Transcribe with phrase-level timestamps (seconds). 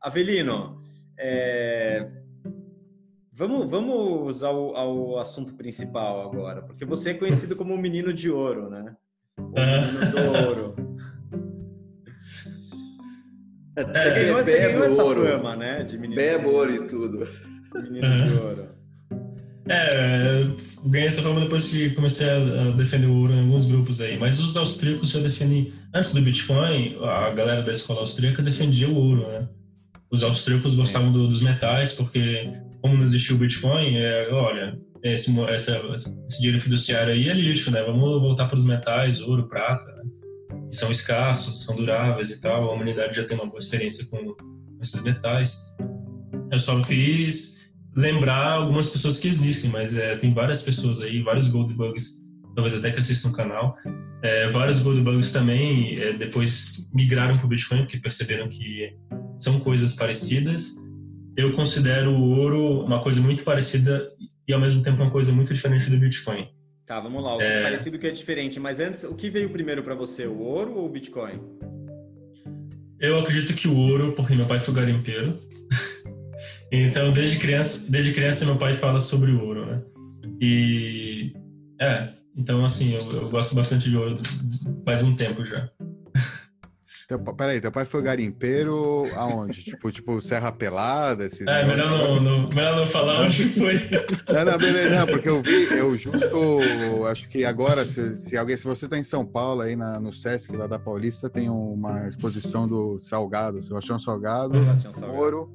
[0.00, 0.80] Avelino,
[1.18, 2.08] é...
[3.32, 8.30] vamos, vamos ao, ao assunto principal agora, porque você é conhecido como o menino de
[8.30, 8.94] ouro, né?
[9.38, 10.88] O menino do ouro.
[13.76, 15.26] É, Você ganhou, você bebo ganhou essa ouro.
[15.26, 15.84] fama, né?
[15.84, 17.28] De menino Bebo de ouro e tudo.
[17.74, 18.68] Menino de ouro.
[19.68, 20.56] É, eu
[20.90, 22.36] ganhei essa fama depois que comecei a
[22.68, 24.18] a defender o ouro em alguns grupos aí.
[24.18, 25.72] Mas os austríacos já defendem.
[25.94, 29.48] Antes do Bitcoin, a galera da escola austríaca defendia o ouro, né?
[30.10, 35.30] Os austríacos gostavam do- dos metais, porque, como não existia o Bitcoin, é, olha, esse,
[35.54, 37.82] esse dinheiro fiduciário aí é lixo, né?
[37.82, 40.02] Vamos voltar para os metais, ouro, prata, né?
[40.70, 42.70] que são escassos, são duráveis e tal.
[42.70, 44.34] A humanidade já tem uma boa experiência com
[44.82, 45.56] esses metais.
[46.50, 51.48] Eu só fiz lembrar algumas pessoas que existem, mas é, tem várias pessoas aí, vários
[51.48, 52.18] gold bugs,
[52.54, 53.76] talvez até que assistam o canal.
[54.22, 58.90] É, vários gold bugs também é, depois migraram para o Bitcoin porque perceberam que
[59.38, 60.74] são coisas parecidas.
[61.36, 64.12] Eu considero o ouro uma coisa muito parecida
[64.46, 66.48] e ao mesmo tempo uma coisa muito diferente do Bitcoin.
[66.84, 67.36] Tá, vamos lá.
[67.36, 68.58] O que é parecido que é diferente.
[68.58, 71.40] Mas antes, o que veio primeiro para você, o ouro ou o Bitcoin?
[72.98, 75.38] Eu acredito que o ouro, porque meu pai foi garimpeiro.
[76.72, 79.82] então, desde criança, desde criança meu pai fala sobre o ouro, né?
[80.40, 81.32] E
[81.80, 84.16] é, então assim, eu, eu gosto bastante de ouro
[84.84, 85.70] faz um tempo já.
[87.08, 89.64] Teu, peraí, teu pai foi garimpeiro aonde?
[89.64, 91.24] tipo, tipo Serra Pelada?
[91.24, 93.80] Esses É, melhor não, não- melhor não falar onde foi.
[94.30, 98.58] Não, não, beleza, não, porque eu vi, eu justo, acho que agora, se, se alguém,
[98.58, 102.06] se você tá em São Paulo, aí na- no Sesc lá da Paulista, tem uma
[102.06, 105.18] exposição do Salgado, Sebastião Salgado, Sebastião Salgado.
[105.18, 105.50] ouro,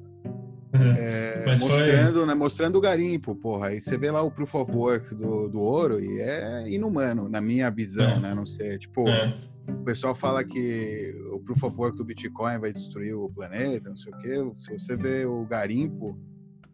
[0.72, 4.52] é, Mas foi- mostrando, né, mostrando o garimpo, porra, aí você vê lá o proof
[4.56, 8.18] of work do, do ouro e é inumano, na minha visão, É.
[8.18, 9.32] né, não sei, tipo, É.
[9.68, 13.96] o pessoal fala que o proof of work do Bitcoin vai destruir o planeta, não
[13.96, 16.18] sei o quê, se você vê o garimpo,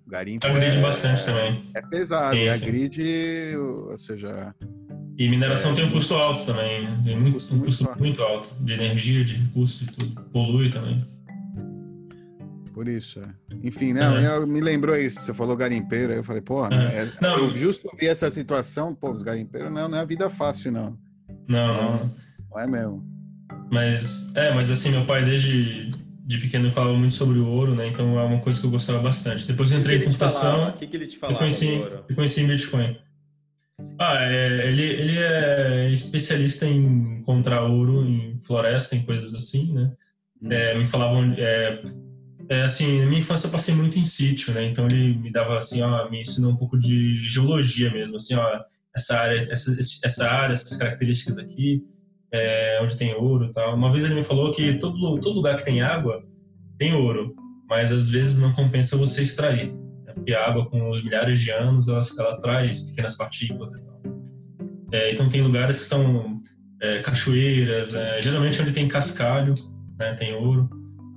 [0.06, 1.70] o garimpo Agride é, bastante também.
[1.74, 4.54] é pesado, Sim, e a grid, ou seja,
[5.18, 7.00] E mineração tem um custo alto também, né?
[7.04, 7.98] tem muito, Custo um muito custo alto.
[8.02, 10.20] muito alto de energia, de custo de tudo.
[10.32, 11.04] Polui também.
[12.72, 13.24] por isso, é.
[13.62, 14.36] Enfim, não, É.
[14.38, 17.02] eu, me lembrou isso, você falou garimpeiro, aí eu falei, porra, É.
[17.02, 17.36] é- Não.
[17.36, 20.96] eu justo vi essa situação, pô, os garimpeiros não, não é vida fácil, não,
[21.48, 22.10] Não, não.
[22.50, 23.04] Não é mesmo.
[23.70, 25.90] Mas, é, mas assim, meu pai desde
[26.30, 27.88] de pequeno falava muito sobre o ouro, né?
[27.88, 29.46] Então é uma coisa que eu gostava bastante.
[29.46, 31.66] Depois eu O que entrei em computação, O que, que ele te eu falava conheci,
[31.66, 32.04] do ouro?
[32.08, 32.96] eu conheci em Bitcoin.
[33.98, 39.92] Ah, é, ele, ele é especialista em encontrar ouro em floresta, em coisas assim, né?
[40.40, 40.52] Hum.
[40.52, 41.82] É, me falavam, é,
[42.48, 44.64] é, assim, na minha infância eu passei muito em sítio, né?
[44.66, 48.60] Então ele me dava assim, ó, me ensinou um pouco de geologia mesmo, assim, ó,
[48.94, 51.84] essa área, essa, essa área, essas características aqui,
[52.32, 53.74] é, onde tem ouro e tal.
[53.74, 56.22] Uma vez ele me falou que todo, todo lugar que tem água
[56.78, 57.34] tem ouro,
[57.68, 59.72] mas às vezes não compensa você extrair,
[60.04, 60.12] né?
[60.14, 64.00] porque a água com os milhares de anos ela, ela traz pequenas partículas e tal.
[64.92, 66.40] É, então tem lugares que são
[66.80, 69.54] é, cachoeiras, é, geralmente onde tem cascalho,
[69.98, 70.68] né, tem ouro.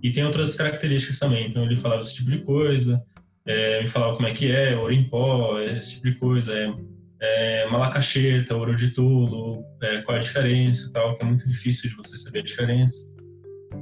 [0.04, 1.48] E tem outras características também.
[1.48, 3.02] Então ele falava esse tipo de coisa,
[3.46, 6.54] é, me falava como é que é, ouro em pó, esse tipo de coisa.
[6.58, 6.74] É,
[7.24, 11.90] é, malacacheta, ouro de tolo, é, qual é a diferença tal, que é muito difícil
[11.90, 13.16] de você saber a diferença.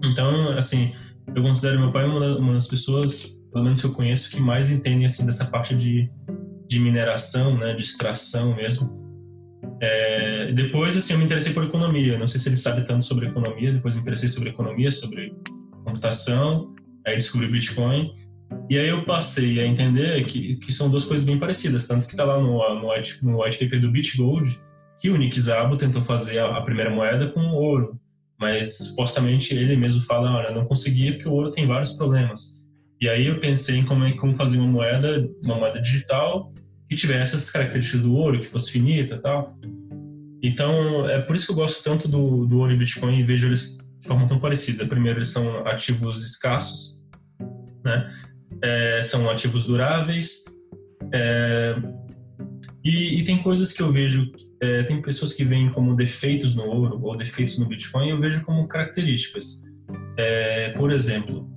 [0.03, 0.93] Então, assim,
[1.35, 4.69] eu considero meu pai uma, uma das pessoas, pelo menos que eu conheço, que mais
[4.69, 6.07] entendem assim dessa parte de,
[6.67, 9.01] de mineração, né, de extração mesmo.
[9.81, 12.19] É, depois, assim, eu me interessei por economia.
[12.19, 13.73] Não sei se ele sabe tanto sobre economia.
[13.73, 15.33] Depois me interessei sobre economia, sobre
[15.83, 16.75] computação.
[17.05, 18.13] Aí descobri Bitcoin.
[18.69, 21.87] E aí eu passei a entender que, que são duas coisas bem parecidas.
[21.87, 24.59] Tanto que está lá no, no, white, no white paper do BitGold
[24.99, 27.99] que o Nick Szabo tentou fazer a, a primeira moeda com ouro.
[28.39, 32.61] Mas supostamente ele mesmo fala, olha, não conseguia porque o ouro tem vários problemas.
[32.99, 36.53] E aí eu pensei em como, é- como fazer uma moeda, uma moeda digital
[36.87, 39.57] que tivesse essas características do ouro, que fosse finita tal.
[40.43, 43.47] Então, é por isso que eu gosto tanto do, do ouro e Bitcoin e vejo
[43.47, 44.85] eles de forma tão parecida.
[44.85, 47.05] Primeiro, eles são ativos escassos,
[47.83, 48.11] né?
[48.63, 50.45] É, são ativos duráveis.
[51.13, 51.75] é,
[52.83, 56.65] e, e tem coisas que eu vejo, é, tem pessoas que veem como defeitos no
[56.65, 59.63] ouro ou defeitos no Bitcoin, eu vejo como características.
[60.17, 61.49] É, por exemplo,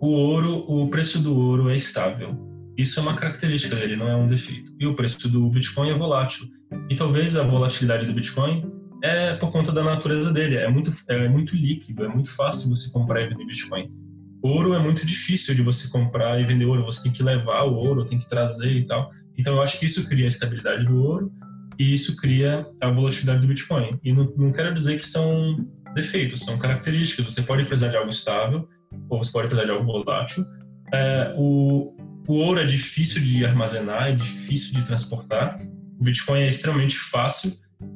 [0.00, 2.36] o ouro, o preço do ouro é estável.
[2.76, 4.74] Isso é uma característica dele, não é um defeito.
[4.80, 6.46] E o preço do Bitcoin é volátil.
[6.88, 8.64] E talvez a volatilidade do Bitcoin
[9.02, 10.56] é por conta da natureza dele.
[10.56, 13.92] É muito, é muito líquido, é muito fácil você comprar e vender Bitcoin.
[14.42, 16.84] Ouro é muito difícil de você comprar e vender ouro.
[16.84, 19.08] Você tem que levar o ouro, tem que trazer e tal.
[19.38, 21.32] Então eu acho que isso cria a estabilidade do ouro
[21.78, 23.98] e isso cria a volatilidade do Bitcoin.
[24.02, 25.56] E não, não quero dizer que são
[25.94, 27.32] defeitos, são características.
[27.32, 28.68] Você pode precisar de algo estável
[29.08, 30.44] ou você pode precisar de algo volátil.
[30.92, 31.96] É, o,
[32.28, 35.60] o ouro é difícil de armazenar, é difícil de transportar.
[36.00, 37.52] O Bitcoin é extremamente fácil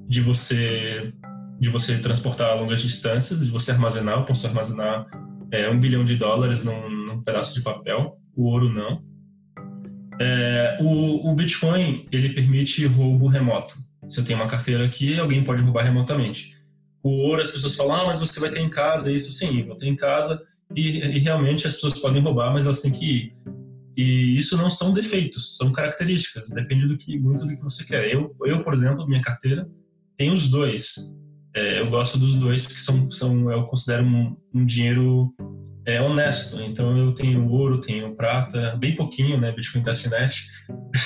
[0.09, 1.13] de você
[1.59, 4.19] de você transportar a longas distâncias, de você armazenar.
[4.19, 5.07] Eu posso armazenar
[5.51, 8.19] é, um bilhão de dólares num, num, pedaço de papel.
[8.35, 9.03] O ouro não.
[10.21, 13.75] É, o, o Bitcoin ele permite roubo remoto.
[14.07, 16.57] Se eu tenho uma carteira aqui, alguém pode roubar remotamente.
[17.03, 19.33] O ouro, as pessoas falam, ah, mas você vai ter em casa isso.
[19.33, 20.43] Sim, vou ter em casa
[20.75, 23.33] e, e realmente as pessoas podem roubar, mas elas têm que ir.
[23.97, 28.13] E isso não são defeitos, são características, depende do que muito do que você quer.
[28.13, 29.67] Eu, eu por exemplo, minha carteira
[30.19, 31.17] tem os dois.
[31.57, 35.35] É, eu gosto dos dois porque são, são eu considero um, um dinheiro
[35.87, 36.61] é, honesto.
[36.61, 39.53] Então eu tenho ouro, tenho prata, bem pouquinho, né?
[39.53, 40.47] Bitcoin Testnet.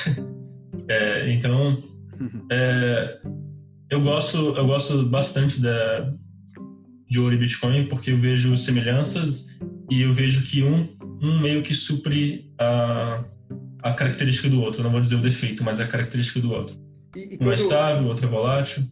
[0.89, 1.81] é, então
[2.51, 3.21] é,
[3.89, 6.13] eu gosto eu gosto bastante da
[7.09, 9.59] de ouro e Bitcoin porque eu vejo semelhanças
[9.89, 13.21] e eu vejo que um um meio que supre a,
[13.83, 14.83] a característica do outro.
[14.83, 16.75] não vou dizer o defeito, mas a característica do outro.
[17.15, 17.49] E, e quando...
[17.49, 18.85] Um é estável, o outro é volátil.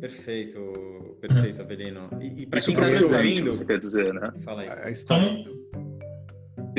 [0.00, 2.08] Perfeito, perfeito, Avelino.
[2.20, 3.52] E, e para quem está nos ouvindo...
[3.52, 4.32] Você quer dizer, né?
[4.44, 4.68] Fala aí.
[4.68, 5.68] É, Como?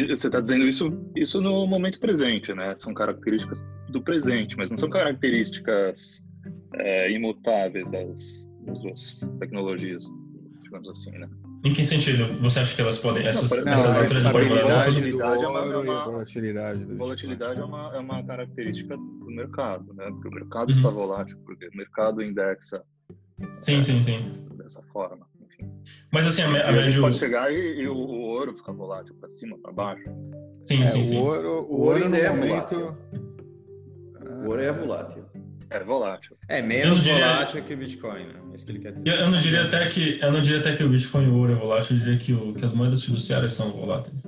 [0.08, 2.74] Você está dizendo isso, isso no momento presente, né?
[2.76, 6.26] São características do presente, mas não são características
[6.76, 10.04] é, imutáveis das, das duas tecnologias,
[10.64, 11.30] digamos assim, né?
[11.66, 15.18] Em que sentido você acha que elas podem essas, não, essas não, outras volatilidade do
[15.18, 19.94] ouro é uma, é uma, volatilidade do volatilidade é uma, é uma característica do mercado,
[19.94, 20.06] né?
[20.10, 20.76] Porque o mercado uhum.
[20.76, 22.82] está volátil, porque o mercado indexa
[23.62, 24.46] sim, é, sim, sim.
[24.58, 25.28] dessa forma.
[25.42, 25.70] Enfim.
[26.12, 27.02] Mas assim, a, a, a médio...
[27.02, 30.10] pode chegar e, e o, o, ouro ficar volátil para cima, para baixo.
[30.66, 31.18] Sim, é, sim, sim.
[31.18, 32.98] O ouro, o, o ouro, ouro é momento...
[34.44, 35.26] O ouro é volátil.
[35.70, 36.36] É volátil.
[36.48, 37.20] É menos diria...
[37.20, 38.34] volátil que o Bitcoin, né?
[38.52, 39.08] É isso que ele quer dizer.
[39.08, 41.36] Eu, eu, não diria até que eu não diria até que o Bitcoin e o
[41.36, 44.24] ouro é volátil, eu diria que, o, que as moedas fiduciárias são voláteis.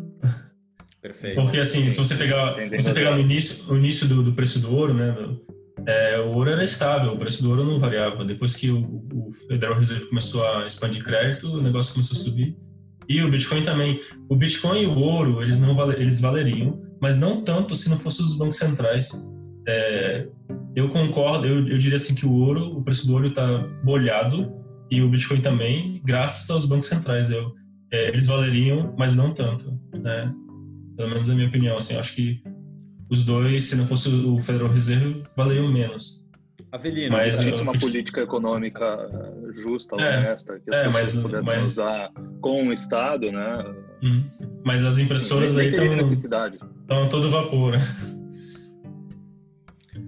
[1.01, 1.41] Perfeito.
[1.41, 4.75] Porque assim, se você pegar, você pegar no início, o início do, do preço do
[4.75, 5.15] ouro, né?
[5.87, 8.23] É, o ouro era estável, o preço do ouro não variava.
[8.23, 12.57] Depois que o, o Federal Reserve começou a expandir crédito, o negócio começou a subir.
[13.07, 13.99] E o Bitcoin também.
[14.29, 18.25] O Bitcoin e o ouro, eles não eles valeriam, mas não tanto se não fossem
[18.25, 19.27] os bancos centrais.
[19.67, 20.27] É,
[20.75, 24.53] eu concordo, eu, eu diria assim que o ouro, o preço do ouro está bolhado
[24.89, 27.29] e o Bitcoin também, graças aos bancos centrais.
[27.31, 27.53] Eu,
[27.91, 30.31] é, eles valeriam, mas não tanto, né?
[30.95, 32.41] Pelo menos na minha opinião, assim, acho que
[33.11, 36.25] os dois, se não fosse o Federal Reserve, valeriam menos.
[36.71, 41.21] Avelino, mas existe uma política econômica eh, justa, é, honesta, que as é, pessoas mas,
[41.21, 41.71] pudessem mas...
[41.71, 43.75] usar com o Estado, né?
[44.01, 44.23] Hum,
[44.65, 47.73] mas as impressoras aí estão estão todo vapor.
[47.73, 47.79] Né?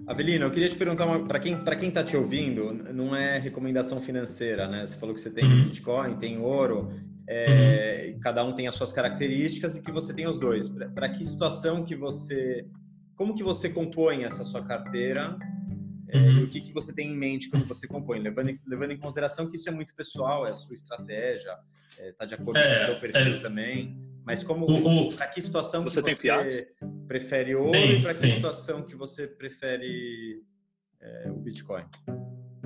[0.08, 4.00] Avelino, eu queria te perguntar para quem para quem está te ouvindo, não é recomendação
[4.00, 4.86] financeira, né?
[4.86, 5.66] Você falou que você tem uhum.
[5.66, 6.94] Bitcoin, tem ouro,
[7.28, 8.20] é, uhum.
[8.22, 10.70] cada um tem as suas características e que você tem os dois.
[10.94, 12.66] Para que situação que você,
[13.24, 15.38] como que você compõe essa sua carteira?
[16.10, 16.40] É, uhum.
[16.40, 18.98] E o que, que você tem em mente quando você compõe, levando em, levando em
[18.98, 21.58] consideração que isso é muito pessoal, é a sua estratégia,
[21.92, 23.40] está é, tá de acordo é, com o seu perfil é.
[23.40, 23.98] também.
[24.26, 24.68] Mas como
[25.16, 26.68] para que situação você, que você
[27.08, 28.36] prefere ouro tem, e para que tem.
[28.36, 30.42] situação que você prefere
[31.00, 31.86] é, o Bitcoin?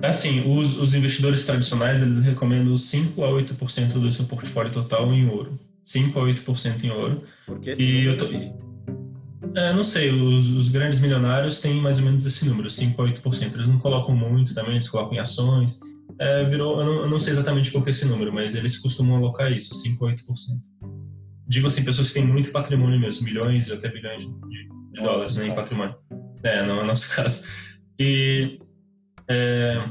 [0.02, 5.28] Assim, os, os, investidores tradicionais eles recomendam 5 a 8% do seu portfólio total em
[5.28, 5.58] ouro.
[5.84, 7.22] 5 a 8% em ouro.
[7.46, 8.26] Por que esse e eu tô,
[9.54, 13.06] é, não sei, os, os, grandes milionários têm mais ou menos esse número, 5 a
[13.06, 13.54] 8%.
[13.54, 15.80] Eles não colocam muito também, eles colocam em ações.
[16.18, 19.16] É, virou, eu não, eu não, sei exatamente por que esse número, mas eles costumam
[19.16, 20.18] alocar isso, 5 a 8%
[21.48, 25.36] digo assim, pessoas que têm muito patrimônio mesmo, milhões e até bilhões de, de dólares
[25.36, 25.96] né, em patrimônio.
[26.42, 27.46] É, não é o nosso caso.
[27.98, 28.60] E,
[29.26, 29.82] é,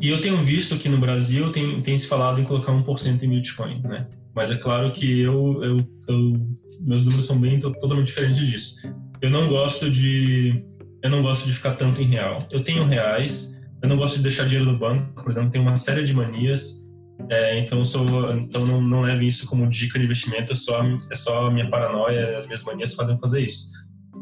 [0.00, 3.30] e eu tenho visto que no Brasil tem, tem se falado em colocar 1% em
[3.30, 4.08] Bitcoin, né?
[4.34, 5.76] Mas é claro que eu, eu,
[6.08, 8.94] eu, meus números são bem totalmente diferentes disso.
[9.20, 10.64] Eu não gosto de
[11.02, 12.38] eu não gosto de ficar tanto em real.
[12.50, 15.76] Eu tenho reais, eu não gosto de deixar dinheiro no banco, por exemplo, tenho uma
[15.76, 16.84] série de manias
[17.30, 21.14] é, então, sou, então não, não leve isso como dica de investimento, é só, é
[21.14, 23.72] só a minha paranoia, as minhas manias fazem fazer isso.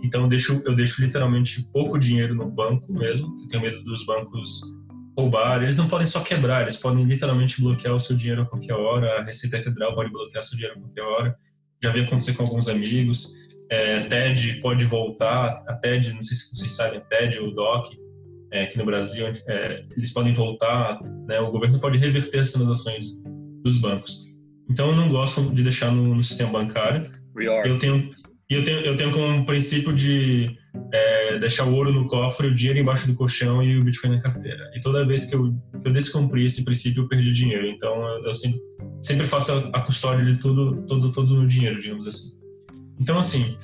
[0.05, 4.05] Então, eu deixo, eu deixo literalmente pouco dinheiro no banco mesmo, eu tenho medo dos
[4.05, 4.61] bancos
[5.17, 5.63] roubar.
[5.63, 9.21] Eles não podem só quebrar, eles podem literalmente bloquear o seu dinheiro a qualquer hora,
[9.21, 11.37] a Receita Federal pode bloquear seu dinheiro a qualquer hora.
[11.83, 13.43] Já vi acontecer com alguns amigos.
[13.71, 17.55] É, TED pode voltar, a TED, não sei se vocês sabem, a TED ou o
[17.55, 17.97] DOC,
[18.53, 23.07] é, aqui no Brasil, é, eles podem voltar, né, o governo pode reverter as transações
[23.65, 24.27] dos bancos.
[24.71, 27.11] Então, eu não gosto de deixar no, no sistema bancário.
[27.67, 28.11] Eu tenho,
[28.49, 30.55] eu tenho, eu tenho como princípio de
[30.93, 34.21] é, deixar o ouro no cofre, o dinheiro embaixo do colchão e o Bitcoin na
[34.21, 34.71] carteira.
[34.75, 37.67] E toda vez que eu, que eu descumpri esse princípio, eu perdi dinheiro.
[37.67, 38.61] Então eu sempre,
[39.00, 42.37] sempre faço a, a custódia de tudo, todo, todo o meu dinheiro, digamos assim.
[43.00, 43.57] Então, assim,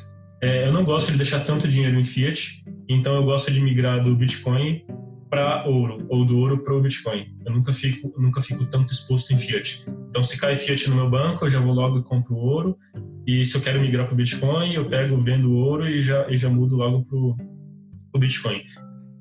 [0.43, 4.03] é, eu não gosto de deixar tanto dinheiro em fiat, então eu gosto de migrar
[4.03, 4.85] do Bitcoin
[5.29, 7.37] para ouro ou do ouro para o Bitcoin.
[7.45, 9.85] Eu nunca fico, nunca fico tanto exposto em fiat.
[10.09, 12.79] Então, se cai fiat no meu banco, eu já vou logo e compro ouro.
[13.27, 16.37] E se eu quero migrar para o Bitcoin, eu pego, vendo ouro e já, e
[16.37, 18.63] já mudo logo para o Bitcoin.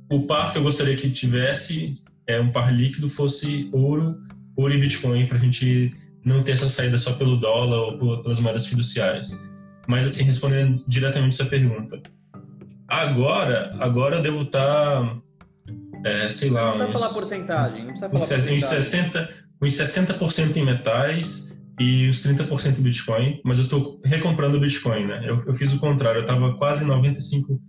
[0.10, 4.18] O par que eu gostaria que tivesse é um par líquido fosse ouro,
[4.56, 5.92] ouro e Bitcoin para a gente
[6.24, 9.32] não ter essa saída só pelo dólar ou pelas moedas fiduciárias.
[9.88, 12.02] Mas assim, respondendo diretamente essa pergunta,
[12.88, 15.22] agora, agora eu devo estar tá
[16.04, 16.66] é, sei lá.
[16.66, 18.56] Não precisa uns, falar porcentagem, não precisa falar uns, porcentagem.
[19.62, 24.58] Uns 60%, uns 60 em metais e uns 30% em Bitcoin, mas eu estou recomprando
[24.58, 25.22] o Bitcoin, né?
[25.28, 27.60] Eu, eu fiz o contrário, eu estava quase 95%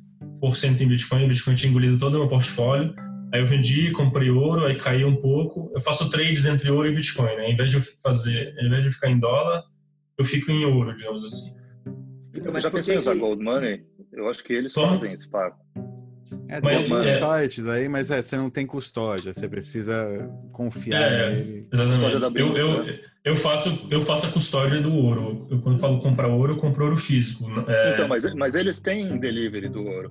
[0.80, 2.94] em Bitcoin, o Bitcoin tinha engolido todo o meu portfólio,
[3.32, 6.94] aí eu vendi, comprei ouro, aí caiu um pouco, eu faço trades entre ouro e
[6.94, 7.50] Bitcoin, né?
[7.50, 9.62] Em vez de eu fazer, em vez de ficar em dólar,
[10.18, 11.58] eu fico em ouro, digamos assim.
[12.34, 13.84] Então, Você já pensou em usar Gold Money?
[14.12, 14.88] Eu acho que eles Como?
[14.88, 15.58] fazem esse papo.
[16.48, 21.02] É, mas, tem é, sites aí, mas é, você não tem custódia, você precisa confiar
[21.02, 21.68] é, nele.
[21.70, 22.40] Exatamente.
[22.40, 25.46] Eu, eu, eu, faço, eu faço a custódia do ouro.
[25.50, 27.44] Eu, quando falo comprar ouro, eu compro ouro físico.
[27.68, 27.92] É...
[27.92, 30.10] Então, mas, mas eles têm delivery do ouro.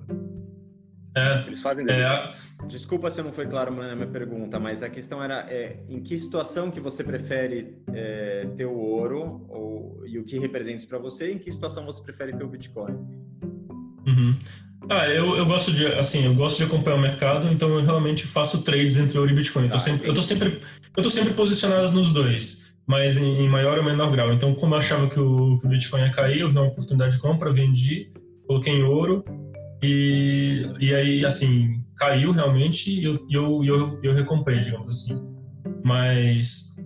[1.16, 2.36] É, eles fazem é, delivery.
[2.68, 6.16] Desculpa se não foi claro na minha pergunta, mas a questão era é, em que
[6.16, 10.98] situação que você prefere é, ter o ouro ou, e o que representa isso para
[10.98, 12.96] você, e em que situação você prefere ter o Bitcoin?
[14.08, 14.34] Uhum.
[14.88, 18.26] Ah, eu, eu gosto de, assim, eu gosto de acompanhar o mercado, então eu realmente
[18.26, 19.64] faço trades entre ouro e Bitcoin.
[19.64, 20.60] Eu tô, ah, sempre, eu tô sempre,
[20.96, 24.32] eu tô sempre posicionado nos dois, mas em, em, maior ou menor grau.
[24.32, 27.16] Então, como eu achava que o, que o Bitcoin ia cair, eu vi uma oportunidade
[27.16, 28.10] de compra, vendi,
[28.46, 29.24] coloquei em ouro
[29.82, 35.20] e, e aí, assim, caiu realmente e eu, eu, eu, eu recomprei, digamos assim.
[35.84, 36.76] Mas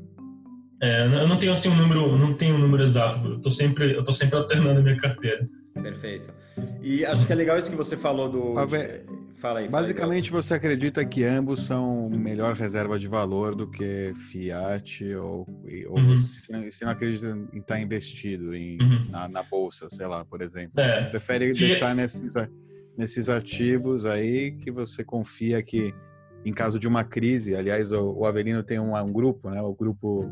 [0.82, 3.24] é, eu não tenho assim um número, não tenho um número exato.
[3.24, 5.48] Eu tô sempre, eu tô sempre alternando a minha carteira.
[5.82, 6.32] Perfeito.
[6.80, 8.54] E acho que é legal isso que você falou do.
[9.42, 9.68] Fala aí.
[9.68, 10.44] Basicamente, fala aí.
[10.44, 15.46] você acredita que ambos são melhor reserva de valor do que Fiat ou,
[15.88, 16.16] ou uhum.
[16.16, 19.06] você, você não acredita em estar investido em, uhum.
[19.10, 20.80] na, na, bolsa, sei lá, por exemplo?
[20.80, 21.06] É.
[21.06, 21.58] Prefere Fiat...
[21.58, 22.34] deixar nesses,
[22.96, 25.92] nesses ativos aí que você confia que
[26.44, 29.60] em caso de uma crise, aliás, o, o Avelino tem um, um grupo, né?
[29.60, 30.30] O grupo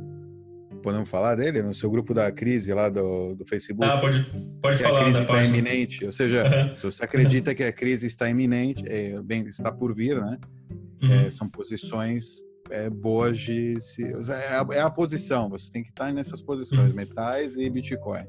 [0.80, 3.88] podemos falar dele no seu grupo da crise lá do, do Facebook?
[3.88, 4.25] Ah, pode,
[4.60, 5.00] pode que falar.
[5.00, 6.76] A crise está iminente, ou seja, uhum.
[6.76, 10.38] se você acredita que a crise está iminente, é, bem, está por vir, né?
[11.02, 11.12] Uhum.
[11.12, 12.40] É, são posições
[12.71, 15.49] é, boas de se, é, a, é a posição.
[15.49, 18.25] Você tem que estar nessas posições, metais e Bitcoin.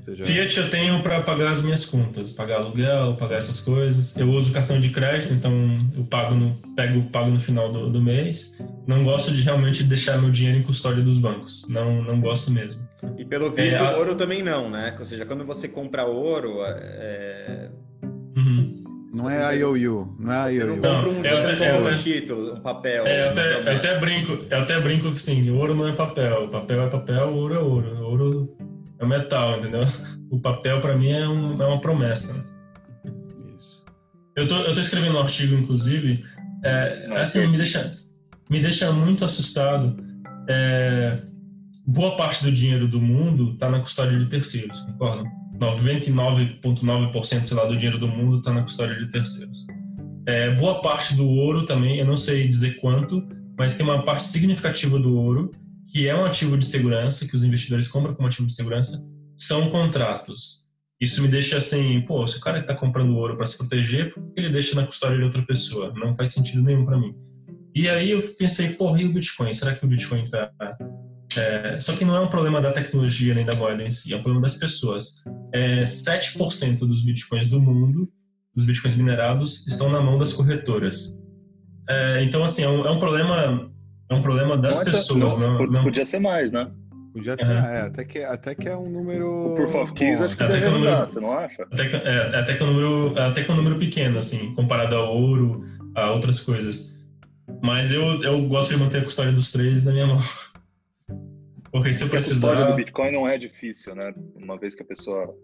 [0.00, 0.24] Seja...
[0.24, 4.16] Fiat eu tenho para pagar as minhas contas, pagar aluguel, pagar essas coisas.
[4.16, 5.52] Eu uso cartão de crédito, então
[5.96, 8.60] eu pago no, pego pago no final do, do mês.
[8.86, 11.66] Não gosto de realmente deixar meu dinheiro em custódia dos bancos.
[11.68, 12.82] Não, não gosto mesmo.
[13.16, 13.96] E pelo visto, é, a...
[13.96, 14.94] ouro também não, né?
[14.98, 17.70] Ou seja, quando você compra ouro, é...
[18.36, 18.81] Uhum.
[19.14, 20.76] Não é IOU, não é IOU.
[20.76, 23.06] Não, um, é, você é, um título, um papel.
[23.06, 26.48] É, eu até, eu até brinco, eu até brinco que sim, ouro não é papel,
[26.48, 28.02] papel é papel, ouro é ouro.
[28.02, 28.56] Ouro
[28.98, 29.86] é metal, entendeu?
[30.30, 32.32] O papel para mim é, um, é, uma promessa.
[32.32, 32.44] Né?
[33.54, 33.84] Isso.
[34.34, 36.24] Eu tô, eu tô escrevendo um artigo, inclusive,
[36.64, 37.94] é, assim, me deixa,
[38.48, 39.94] me deixa muito assustado.
[40.48, 41.18] É,
[41.86, 45.41] boa parte do dinheiro do mundo está na custódia de terceiros, concorda?
[45.62, 49.66] 99,9% sei lá do dinheiro do mundo está na custódia de terceiros.
[50.26, 53.26] É, boa parte do ouro também, eu não sei dizer quanto,
[53.56, 55.50] mas tem uma parte significativa do ouro
[55.92, 59.68] que é um ativo de segurança, que os investidores compram como ativo de segurança, são
[59.70, 60.62] contratos.
[60.98, 64.22] Isso me deixa assim, pô, se o cara está comprando ouro para se proteger, por
[64.32, 65.92] que ele deixa na custódia de outra pessoa?
[65.94, 67.14] Não faz sentido nenhum para mim.
[67.74, 69.52] E aí eu pensei, pô, e o Bitcoin?
[69.52, 70.50] Será que o Bitcoin está...
[71.38, 71.78] É...
[71.78, 74.22] Só que não é um problema da tecnologia nem da moeda em si, é um
[74.22, 75.22] problema das pessoas.
[75.52, 78.08] É, 7% dos Bitcoins do mundo,
[78.54, 81.20] dos Bitcoins minerados, estão na mão das corretoras.
[81.88, 83.70] É, então, assim, é um, é um problema
[84.12, 86.70] é um problema das não pessoas, não, não, não, Podia ser mais, né?
[87.14, 87.54] Podia ser, é.
[87.54, 89.52] é, até, que, até que é um número.
[89.52, 91.62] O Proof of Keys acho que até que é um número, você não acha?
[91.62, 94.52] Até que, é, até que é um número, até que é um número pequeno, assim,
[94.54, 96.94] comparado ao ouro, a outras coisas.
[97.62, 100.18] Mas eu, eu gosto de manter a custódia dos três na minha mão.
[101.72, 102.70] Porque se eu precisar.
[102.70, 104.14] Do Bitcoin não é difícil, né?
[104.36, 105.34] Uma vez que a pessoa.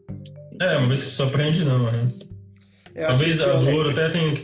[0.60, 2.12] É, uma vez que a pessoa aprende, não, né?
[2.94, 4.34] Talvez a do ouro até tem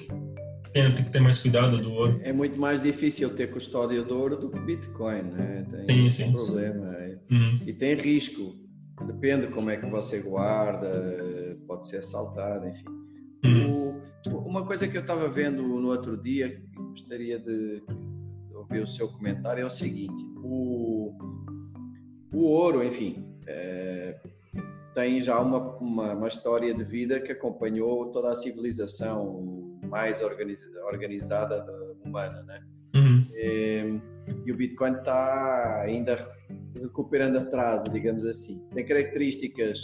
[0.74, 2.20] tem, tem que ter mais cuidado do ouro.
[2.24, 5.64] É muito mais difícil ter custódia do ouro do que Bitcoin, né?
[5.86, 6.32] Tem sim, sim.
[6.32, 6.96] problema.
[7.30, 7.60] Uhum.
[7.64, 8.56] E tem risco.
[9.06, 12.84] Depende como é que você guarda, pode ser assaltado, enfim.
[13.44, 14.00] Uhum.
[14.28, 17.82] O, Uma coisa que eu estava vendo no outro dia, gostaria de
[18.52, 21.16] ouvir o seu comentário, é o seguinte: o,
[22.34, 24.18] o ouro, enfim, é,
[24.94, 31.64] tem já uma, uma, uma, história de vida que acompanhou toda a civilização mais organizada
[32.04, 32.62] humana, né?
[32.94, 33.26] Uhum.
[33.34, 34.00] E,
[34.46, 36.16] e o Bitcoin está ainda
[36.80, 38.66] recuperando atrás, digamos assim.
[38.72, 39.82] Tem características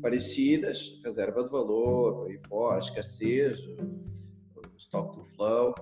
[0.00, 3.58] parecidas, reserva de valor, por aí fora, escassez,
[4.78, 5.74] stock to flow,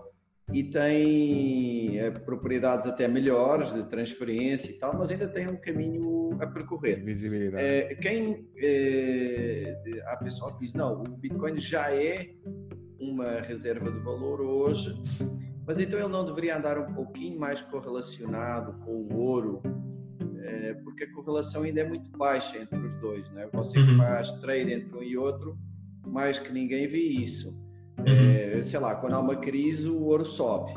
[0.52, 6.36] e tem é, propriedades até melhores de transferência e tal, mas ainda tem um caminho
[6.40, 7.02] a percorrer.
[7.04, 7.64] Visibilidade.
[7.64, 12.30] É, quem é, há pessoal que diz não, o Bitcoin já é
[13.00, 14.94] uma reserva de valor hoje,
[15.66, 19.60] mas então ele não deveria andar um pouquinho mais correlacionado com o ouro,
[20.42, 23.48] é, porque a correlação ainda é muito baixa entre os dois, né?
[23.52, 23.96] Você uhum.
[23.96, 25.58] faz trade entre um e outro,
[26.06, 27.65] mais que ninguém vê isso.
[28.06, 28.58] Uhum.
[28.58, 30.72] É, sei lá, quando há uma crise, o ouro sobe,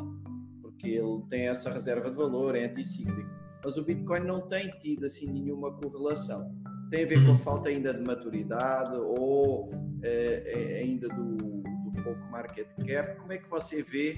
[0.61, 3.29] porque ele tem essa reserva de valor, é anticíclico.
[3.63, 6.51] Mas o Bitcoin não tem tido assim nenhuma correlação.
[6.89, 7.37] Tem a ver com a uhum.
[7.37, 9.69] falta ainda de maturidade ou
[10.01, 13.19] é, é, ainda do, do, pouco market cap.
[13.19, 14.17] Como é que você vê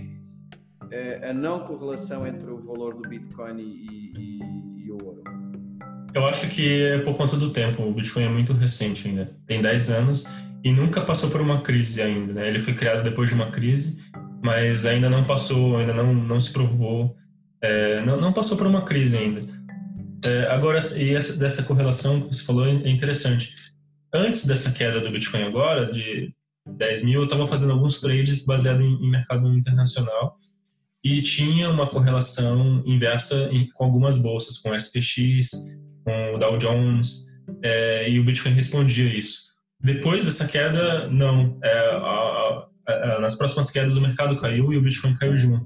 [0.92, 5.24] é, a não correlação entre o valor do Bitcoin e, e, e o ouro?
[6.14, 7.82] Eu acho que é por conta do tempo.
[7.84, 9.36] O Bitcoin é muito recente ainda.
[9.46, 10.26] Tem 10 anos
[10.64, 12.48] e nunca passou por uma crise ainda, né?
[12.48, 14.00] Ele foi criado depois de uma crise,
[14.44, 17.16] mas ainda não passou, ainda não, não se provou,
[17.62, 19.42] é, não, não passou por uma crise ainda.
[20.24, 23.56] É, agora, e essa, dessa correlação que você falou é interessante.
[24.14, 26.34] Antes dessa queda do Bitcoin agora, de
[26.68, 30.38] 10 mil, eu estava fazendo alguns trades baseados em, em, mercado internacional
[31.04, 35.50] e tinha uma correlação inversa em, com algumas bolsas, com SPX,
[36.04, 37.28] com o Dow Jones,
[37.64, 39.51] é, e o Bitcoin respondia isso.
[39.84, 41.58] Depois dessa queda, não.
[41.64, 45.66] É, a, a, a, nas próximas quedas o mercado caiu e o Bitcoin caiu junto.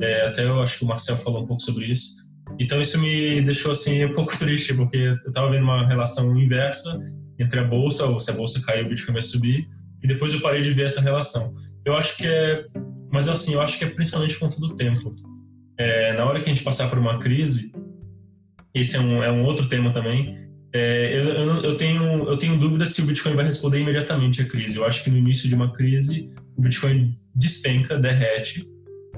[0.00, 2.22] É, até eu acho que o Marcel falou um pouco sobre isso.
[2.58, 7.00] Então isso me deixou assim um pouco triste, porque eu estava vendo uma relação inversa
[7.38, 9.66] entre a bolsa, ou se a bolsa cair, o Bitcoin vai subir,
[10.02, 11.52] e depois eu parei de ver essa relação.
[11.84, 12.66] Eu acho que é,
[13.10, 15.14] mas assim, eu acho que é principalmente conta do tempo.
[15.76, 17.72] É, na hora que a gente passar por uma crise,
[18.74, 22.58] esse é um, é um outro tema também, é, eu, eu, eu, tenho, eu tenho
[22.58, 24.76] dúvida se o Bitcoin vai responder imediatamente à crise.
[24.76, 28.66] Eu acho que no início de uma crise, o Bitcoin despenca, derrete,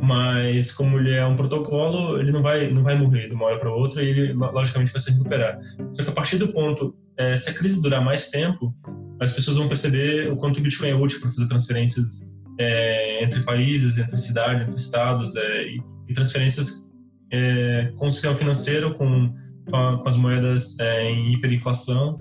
[0.00, 3.58] mas como ele é um protocolo, ele não vai, não vai morrer de uma hora
[3.58, 5.58] para outra e ele, logicamente, vai se recuperar.
[5.92, 8.74] Só que a partir do ponto, é, se a crise durar mais tempo,
[9.20, 13.42] as pessoas vão perceber o quanto o Bitcoin é útil para fazer transferências é, entre
[13.44, 16.90] países, entre cidades, entre estados, é, e, e, transferências
[17.30, 19.32] é, com o sistema financeiro, com
[19.70, 22.18] com, as moedas é, em hiperinflação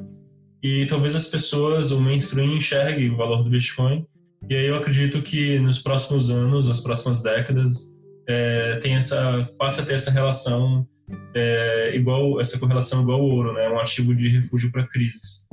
[0.62, 4.06] e talvez as pessoas, o mainstream, enxergue o valor do Bitcoin.
[4.50, 9.82] E aí eu acredito que nos próximos anos, nas próximas décadas, é, tem essa, passe
[9.82, 10.88] a ter essa relação
[11.36, 13.70] é, igual, essa correlação igual ao ouro, né?
[13.70, 15.48] Um ativo de refúgio para crises.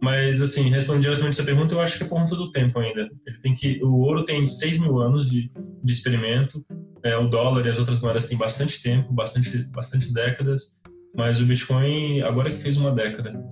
[0.00, 3.08] Mas, assim, respondendo diretamente essa pergunta, eu acho que é por conta do tempo ainda.
[3.26, 5.50] Ele tem que, o ouro tem 6 mil anos de,
[5.82, 6.64] de experimento,
[7.02, 10.77] é, o dólar e as outras moedas têm bastante tempo, bastante, bastante décadas,
[11.18, 13.44] mas o Bitcoin agora que fez uma década.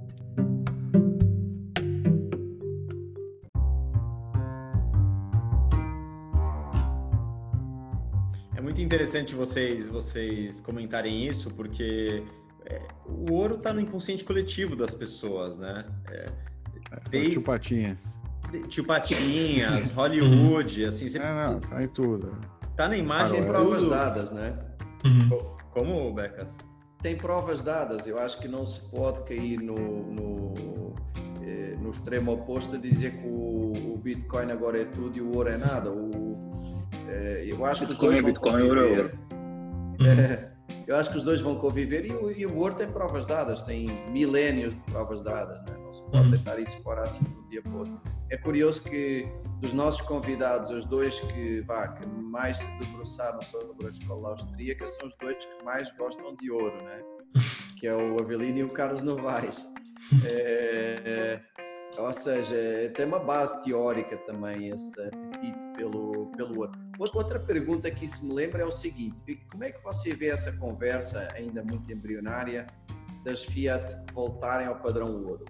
[8.54, 12.22] É muito interessante vocês vocês comentarem isso, porque
[12.66, 15.84] é, o ouro está no inconsciente coletivo das pessoas, né?
[16.08, 16.26] É,
[16.92, 17.32] é desde...
[17.32, 18.20] Tio Patinhas.
[18.68, 21.08] Tio Patinhas, Hollywood, assim.
[21.08, 21.26] Sempre...
[21.26, 22.30] É, não, tá em tudo.
[22.76, 23.40] Tá na imagem.
[23.40, 24.56] Tem provas dadas, né?
[25.04, 25.56] Uhum.
[25.72, 26.56] Como, Becas?
[27.06, 28.04] Tem provas dadas.
[28.04, 30.94] Eu acho que não se pode cair no, no,
[31.40, 35.32] eh, no extremo oposto de dizer que o, o, Bitcoin agora é tudo e o
[35.36, 35.88] ouro é nada.
[35.92, 36.52] O,
[37.08, 39.14] eh, eu acho que os dois é vão Bitcoin, é conviver.
[40.86, 43.62] Eu acho que os dois vão conviver e o, e o ouro tem provas dadas,
[43.62, 45.60] tem milénios de provas dadas.
[45.62, 45.76] Né?
[45.78, 46.58] Não se pode uhum.
[46.62, 48.00] isso fora assim de um dia para outro.
[48.30, 49.26] É curioso que
[49.60, 54.86] dos nossos convidados, os dois que, vá, que mais se debruçaram sobre a escola austríaca
[54.86, 57.02] são os dois que mais gostam de ouro, né?
[57.78, 59.68] que é o Avelino e o Carlos Novaes.
[60.24, 62.54] É, é, ou seja,
[62.94, 65.10] tem uma base teórica também esse
[66.98, 70.52] Outra pergunta que se me lembra é o seguinte: como é que você vê essa
[70.52, 72.66] conversa, ainda muito embrionária,
[73.24, 75.44] das Fiat voltarem ao padrão ouro?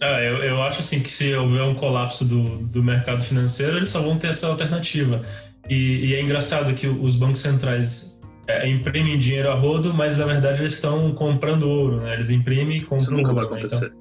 [0.00, 3.88] Ah, eu, eu acho assim que se houver um colapso do, do mercado financeiro, eles
[3.88, 5.22] só vão ter essa alternativa.
[5.68, 8.16] E, e é engraçado que os bancos centrais
[8.46, 12.14] é, imprimem dinheiro a rodo, mas na verdade eles estão comprando ouro, né?
[12.14, 13.48] Eles imprimem e compram Isso nunca ouro.
[13.48, 13.66] Vai né?
[13.66, 13.92] acontecer.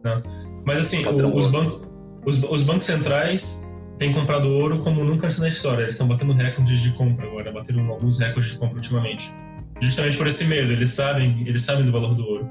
[0.00, 0.22] Então,
[0.64, 1.50] Mas assim, o, os
[2.26, 5.82] os, os bancos centrais têm comprado ouro como nunca antes na história.
[5.82, 9.32] Eles estão batendo recordes de compra agora, bateram alguns recordes de compra ultimamente.
[9.80, 12.50] Justamente por esse medo, eles sabem, eles sabem do valor do ouro.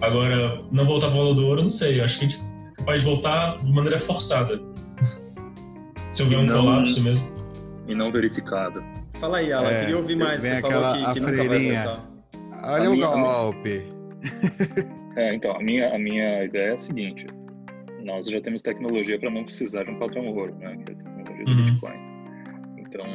[0.00, 2.00] Agora, não voltar ao valor do ouro, não sei.
[2.00, 4.60] Eu acho que a gente é capaz de voltar de maneira forçada.
[6.10, 7.28] Se houver um não, colapso mesmo.
[7.86, 8.82] E não verificado.
[9.20, 10.40] Fala aí, Alan, é, queria ouvir mais.
[10.40, 12.10] Você falou que, que nunca vai voltar.
[12.62, 13.82] Olha a o minha, golpe.
[15.16, 17.26] É, então, a minha, a minha ideia é a seguinte.
[18.04, 20.76] Nós já temos tecnologia para não precisar de um padrão ouro, né?
[20.76, 21.66] Que é a tecnologia do uhum.
[21.66, 22.10] Bitcoin.
[22.78, 23.06] Então,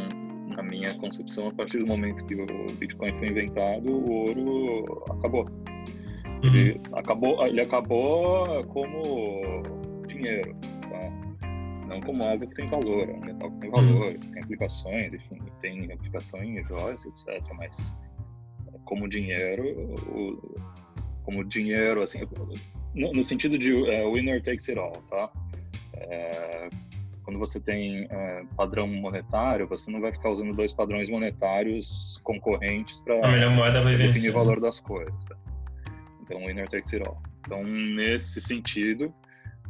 [0.55, 2.45] na minha concepção, a partir do momento que o
[2.77, 5.45] Bitcoin foi inventado, o ouro acabou.
[5.45, 6.39] Uhum.
[6.43, 9.61] Ele acabou, ele acabou como
[10.07, 10.55] dinheiro,
[10.89, 11.25] tá?
[11.87, 14.19] não como algo que tem valor, é um metal que tem valor, uhum.
[14.19, 17.41] tem aplicações, enfim, tem aplicação em joias, etc.
[17.57, 17.95] Mas
[18.85, 20.55] como dinheiro, o,
[21.23, 22.19] como dinheiro, assim,
[22.95, 25.29] no, no sentido de uh, winner takes it all, tá?
[25.93, 26.69] É,
[27.23, 33.01] quando você tem é, padrão monetário, você não vai ficar usando dois padrões monetários concorrentes
[33.01, 33.15] para
[33.97, 35.25] definir o valor das coisas.
[35.25, 35.35] Tá?
[36.21, 37.21] Então, winner takes it all.
[37.41, 39.13] Então, nesse sentido,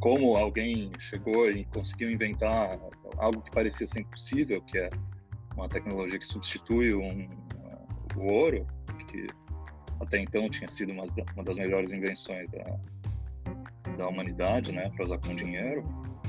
[0.00, 2.78] como alguém chegou e conseguiu inventar
[3.16, 4.90] algo que parecia ser impossível, que é
[5.56, 7.26] uma tecnologia que substitui um,
[8.16, 8.66] o ouro,
[9.08, 9.26] que
[10.00, 12.78] até então tinha sido uma, uma das melhores invenções da,
[13.90, 15.84] da humanidade, né, para usar com dinheiro,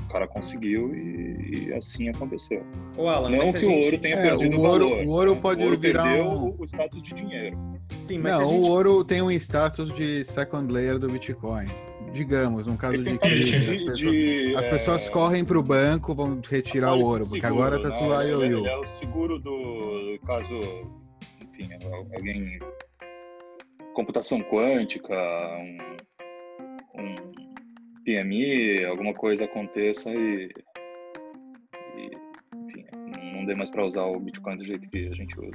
[0.08, 2.64] o cara conseguiu e, e assim aconteceu.
[2.96, 3.66] O Alan, não que gente...
[3.66, 5.04] o ouro tenha é, perdido o ouro, valor.
[5.04, 6.54] O ouro pode o ouro virar perdeu um...
[6.58, 7.58] o status de dinheiro.
[7.98, 8.68] Sim, mas não, gente...
[8.68, 11.66] o ouro tem um status de second layer do Bitcoin.
[12.10, 15.10] Digamos, num caso de crise, de, as pessoas, de, as pessoas é...
[15.12, 18.22] correm para o banco, vão retirar o ouro, porque agora está tudo?
[18.22, 18.44] IOU.
[18.44, 20.58] Ele é o seguro do caso,
[21.44, 21.68] enfim,
[22.14, 22.58] alguém
[23.98, 25.14] computação quântica,
[26.94, 27.37] um, um
[28.08, 30.50] PMI, alguma coisa aconteça e,
[31.96, 32.10] e
[32.54, 32.84] enfim,
[33.34, 35.52] não dê mais para usar o Bitcoin do jeito que a gente usa.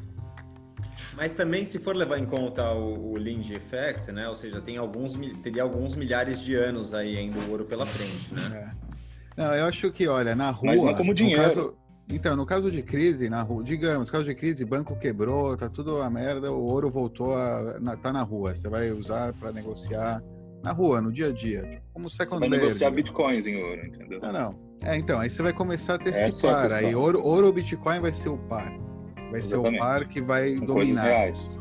[1.15, 4.29] Mas também, se for levar em conta o, o Lindy Effect, né?
[4.29, 8.33] Ou seja, tem alguns, teria alguns milhares de anos aí ainda o ouro pela frente,
[8.33, 8.75] né?
[8.79, 8.83] É.
[9.35, 10.71] Não, eu acho que, olha, na rua...
[10.71, 11.41] Mas não como dinheiro.
[11.41, 11.75] Caso,
[12.07, 15.97] então, no caso de crise, na rua, digamos, caso de crise, banco quebrou, tá tudo
[15.97, 18.53] uma merda, o ouro voltou a na, tá na rua.
[18.53, 20.21] Você vai usar para negociar
[20.63, 22.49] na rua, no dia a dia, tipo, como secundário.
[22.49, 24.21] Você vai negociar bitcoins em ouro, entendeu?
[24.21, 24.73] Não, não.
[24.85, 26.71] É, então, aí você vai começar a ter Essa esse é par.
[26.71, 28.71] É aí ouro, ouro ou Bitcoin vai ser o par.
[29.31, 29.47] Vai Exatamente.
[29.47, 31.03] ser o par que vai São dominar.
[31.03, 31.59] Reais.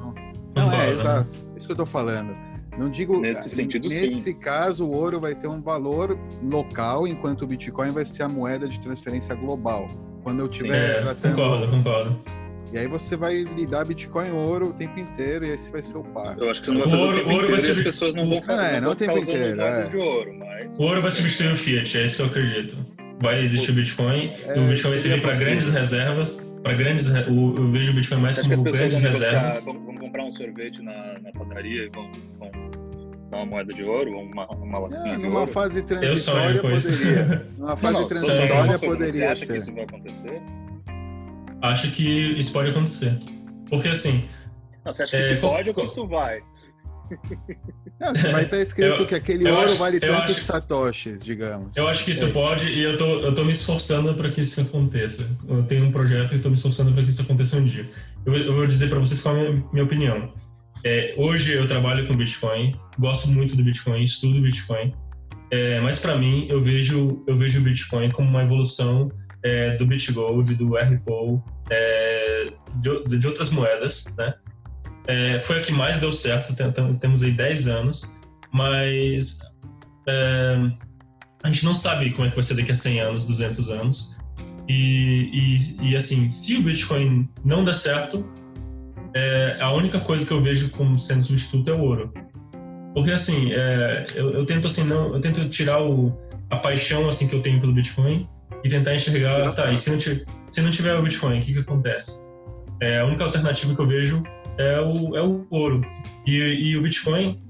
[0.55, 1.37] Não, não é, exato.
[1.37, 2.35] É isso que eu tô falando.
[2.79, 3.21] Não digo.
[3.21, 4.35] Nesse sentido, Nesse sim.
[4.35, 8.67] caso, o ouro vai ter um valor local, enquanto o Bitcoin vai ser a moeda
[8.67, 9.89] de transferência global.
[10.23, 11.37] Quando eu estiver é, tratando.
[11.37, 12.21] Concordo, concordo.
[12.73, 16.05] E aí você vai lidar Bitcoin ouro o tempo inteiro e esse vai ser o
[16.05, 16.39] par.
[16.39, 18.15] Eu acho que você não vai fazer ouro, o tempo ouro inteiro e as pessoas
[18.15, 19.89] não vão fazer é, não, não o tempo inteiro, é.
[19.89, 20.79] de ouro, mas...
[20.79, 22.77] O ouro vai substituir o Fiat, é isso que eu acredito.
[23.21, 27.09] Vai existir o Bitcoin, é, o Bitcoin vai servir para grandes reservas, para grandes...
[27.09, 29.63] Eu vejo o Bitcoin mais como grandes reservas.
[29.65, 32.51] Vão, vão, comprar um sorvete na, na padaria e vão, vão
[33.37, 35.53] uma moeda de ouro, uma, uma lasquinha é, de numa ouro.
[35.53, 37.47] fase transitória poderia.
[37.57, 39.53] Numa fase não, não, transitória poderia você acha ser.
[39.53, 40.43] Que isso vai acontecer?
[41.63, 42.03] Acho que
[42.39, 43.17] isso pode acontecer.
[43.71, 44.25] Porque assim.
[44.85, 46.43] Não, você acha que é, isso pode ou que isso vai?
[48.01, 51.77] Não, vai estar escrito eu, que aquele ouro acho, vale tantos acho, satoshis, digamos.
[51.77, 52.31] Eu acho que isso é.
[52.31, 55.29] pode e eu tô, eu tô me esforçando para que isso aconteça.
[55.49, 57.87] Eu tenho um projeto e estou me esforçando para que isso aconteça um dia.
[58.27, 60.33] Eu, eu vou dizer para vocês qual é a minha, minha opinião.
[60.85, 64.93] É, hoje eu trabalho com Bitcoin, gosto muito do Bitcoin, estudo Bitcoin,
[65.51, 69.13] é, mas para mim eu vejo eu vejo o Bitcoin como uma evolução
[69.43, 74.35] é, do BitGold, do Ripple, é, de, de, outras moedas, né?
[75.07, 76.55] É, foi a que mais deu certo,
[77.01, 78.21] temos aí 10 anos,
[78.53, 79.41] mas
[80.09, 80.59] é,
[81.43, 84.19] a gente não sabe como é que vai ser daqui a 100 anos, 200 anos.
[84.69, 88.25] E, e, e assim, se o Bitcoin não der certo,
[89.15, 92.13] é, a única coisa que eu vejo como sendo substituto é o ouro.
[92.95, 96.17] Porque assim, é, eu, eu, tento assim não, eu tento tirar o,
[96.49, 98.29] a paixão assim que eu tenho pelo Bitcoin
[98.65, 99.99] e tentar enxergar, tá, e se não,
[100.49, 102.33] se não tiver o Bitcoin, o que que acontece?
[102.81, 104.23] É, a única alternativa que eu vejo
[104.59, 105.83] é o, é o ouro.
[106.27, 107.43] E, e o Bitcoin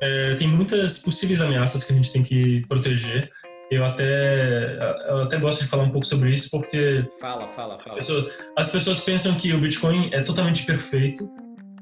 [0.00, 3.30] é, tem muitas possíveis ameaças que a gente tem que proteger.
[3.70, 4.76] Eu até,
[5.08, 7.04] eu até gosto de falar um pouco sobre isso porque.
[7.20, 7.98] Fala, fala, fala.
[7.98, 11.28] As pessoas, as pessoas pensam que o Bitcoin é totalmente perfeito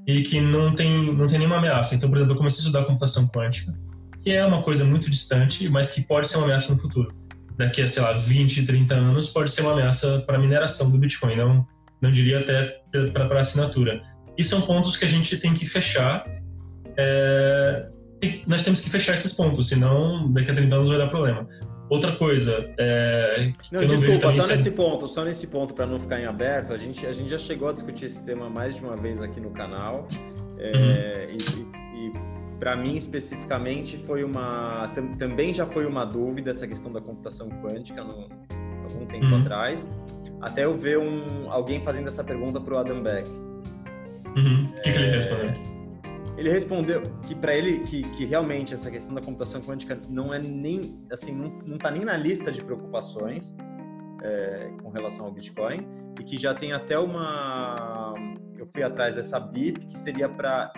[0.07, 1.95] e que não tem, não tem nenhuma ameaça.
[1.95, 3.73] Então, por exemplo, eu comecei a estudar computação quântica,
[4.23, 7.15] que é uma coisa muito distante, mas que pode ser uma ameaça no futuro.
[7.57, 10.99] Daqui a, sei lá, 20, 30 anos, pode ser uma ameaça para a mineração do
[10.99, 11.67] Bitcoin, não,
[12.01, 12.81] não diria até
[13.13, 14.03] para a assinatura.
[14.37, 16.25] E são pontos que a gente tem que fechar.
[16.97, 17.89] É,
[18.47, 21.47] nós temos que fechar esses pontos, senão daqui a 30 anos vai dar problema.
[21.91, 26.19] Outra coisa, é, não, não desculpa, só nesse ponto, só nesse ponto para não ficar
[26.19, 28.97] em aberto, a gente, a gente já chegou a discutir esse tema mais de uma
[28.97, 30.09] vez aqui no canal
[30.59, 31.37] é, uhum.
[31.37, 32.13] e, e
[32.63, 38.05] para mim especificamente foi uma também já foi uma dúvida essa questão da computação quântica
[38.05, 38.29] no,
[38.85, 39.41] algum tempo uhum.
[39.41, 39.89] atrás,
[40.41, 43.29] até eu ver um alguém fazendo essa pergunta para o Adam Beck.
[43.29, 44.71] Uhum.
[44.79, 45.53] O que, que ele respondeu?
[46.39, 50.39] ele respondeu que para ele que, que realmente essa questão da computação quântica não é
[50.39, 53.57] nem assim não, não tá nem na lista de preocupações
[54.23, 55.85] é, com relação ao Bitcoin
[56.21, 58.15] e que já tem até uma
[58.57, 60.73] eu fui atrás dessa BIP que seria para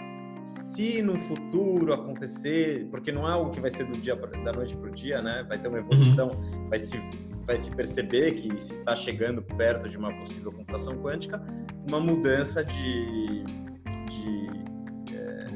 [0.44, 4.76] se no futuro acontecer porque não é algo que vai ser do dia da noite
[4.76, 6.68] para o dia né vai ter uma evolução uhum.
[6.68, 6.98] vai se
[7.46, 11.42] vai se perceber que se está chegando perto de uma possível computação quântica
[11.86, 13.44] uma mudança de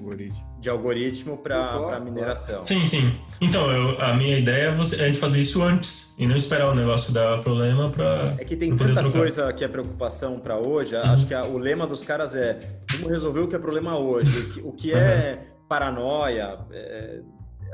[0.08, 0.58] algoritmo.
[0.58, 2.64] De algoritmo para mineração.
[2.64, 3.18] Sim, sim.
[3.40, 6.36] Então, eu, a minha ideia é, você, é a gente fazer isso antes e não
[6.36, 8.36] esperar o negócio dar problema para.
[8.38, 9.18] É que tem tanta trocar.
[9.18, 10.96] coisa que é preocupação para hoje.
[10.96, 11.02] Uhum.
[11.02, 12.58] Acho que a, o lema dos caras é
[12.90, 14.38] vamos resolver o que é problema hoje.
[14.38, 15.66] O que, o que é uhum.
[15.68, 17.20] paranoia, é,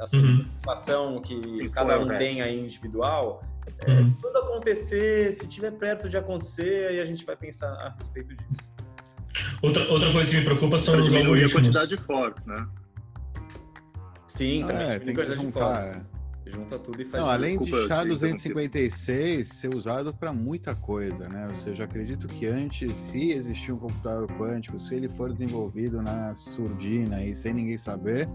[0.01, 0.39] assim, uhum.
[0.39, 3.43] preocupação que cada um tem aí individual.
[3.87, 4.15] É, uhum.
[4.21, 8.74] Quando acontecer, se estiver perto de acontecer, aí a gente vai pensar a respeito disso.
[9.65, 11.53] Outra, outra coisa que me preocupa são os algoritmos.
[11.53, 12.67] a quantidade de forks, né?
[14.27, 14.89] Sim, também.
[14.89, 16.05] É, tem que juntar.
[16.47, 21.47] Junta tudo e faz Não, além de SHA-256 ser usado para muita coisa, né?
[21.49, 26.35] Ou seja, acredito que antes, se existir um computador quântico, se ele for desenvolvido na
[26.35, 28.29] surdina e sem ninguém saber,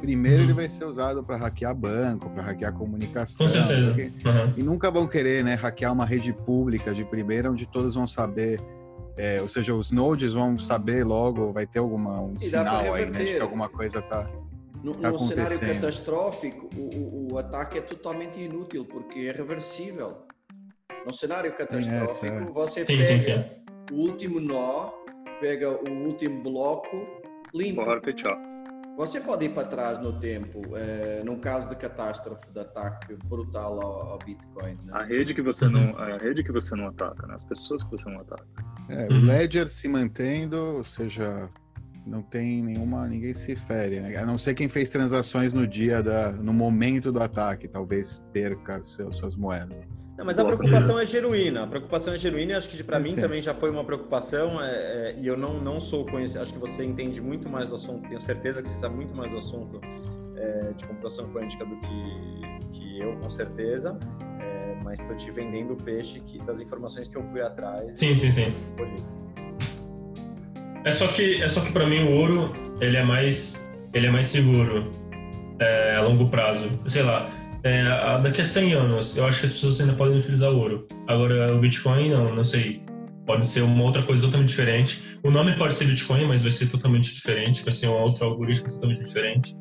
[0.00, 0.44] primeiro uhum.
[0.46, 3.46] ele vai ser usado para hackear banco, para hackear comunicação.
[3.46, 3.92] Com certeza.
[3.92, 4.54] Uhum.
[4.56, 8.58] E nunca vão querer, né, hackear uma rede pública de primeira onde todos vão saber
[9.16, 13.24] é, ou seja, os nodes vão saber logo, vai ter alguma, um sinal aí, né,
[13.24, 14.28] de que alguma coisa está
[14.82, 20.26] no, tá no cenário catastrófico, o, o, o, ataque é totalmente inútil, porque é reversível.
[21.06, 23.44] No cenário catastrófico, é, você sim, pega sim, sim.
[23.92, 24.90] o último nó,
[25.40, 27.06] pega o último bloco,
[27.54, 28.00] limpa.
[28.96, 33.80] Você pode ir para trás no tempo, é, num caso de catástrofe, de ataque brutal
[33.82, 34.78] ao, ao Bitcoin.
[34.84, 34.92] Né?
[34.92, 37.34] A rede que você não, a rede que você não ataca, né?
[37.34, 38.44] as pessoas que você não ataca.
[38.88, 41.48] É, o ledger se mantendo, ou seja,
[42.06, 44.16] não tem nenhuma, ninguém se fere, né?
[44.16, 48.82] A não ser quem fez transações no dia da, no momento do ataque, talvez perca
[48.82, 49.78] seu, suas moedas.
[50.16, 51.64] Não, mas a preocupação é genuína.
[51.64, 54.60] A preocupação é genuína e acho que para mim também já foi uma preocupação.
[54.60, 56.42] É, é, e eu não, não sou conhecido.
[56.42, 58.08] Acho que você entende muito mais do assunto.
[58.08, 59.80] Tenho certeza que você sabe muito mais do assunto
[60.36, 63.98] é, de computação quântica do que, que eu, com certeza.
[64.40, 67.98] É, mas estou te vendendo o peixe que, das informações que eu fui atrás.
[67.98, 68.54] Sim, sim, sim.
[70.84, 74.10] É só que é só que para mim o ouro ele é mais ele é
[74.10, 74.90] mais seguro
[75.58, 76.68] é, a longo prazo.
[76.86, 77.30] Sei lá
[77.64, 77.84] é,
[78.22, 80.86] daqui a 100 anos, eu acho que as pessoas ainda podem utilizar ouro.
[81.06, 82.82] Agora, o Bitcoin, não, não sei.
[83.24, 85.18] Pode ser uma outra coisa totalmente diferente.
[85.22, 87.62] O nome pode ser Bitcoin, mas vai ser totalmente diferente.
[87.62, 89.56] Vai ser um outro algoritmo totalmente diferente.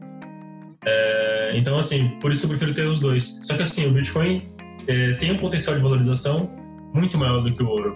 [0.83, 3.39] É, então, assim, por isso eu prefiro ter os dois.
[3.43, 4.49] Só que, assim, o Bitcoin
[4.87, 6.49] é, tem um potencial de valorização
[6.93, 7.95] muito maior do que o ouro.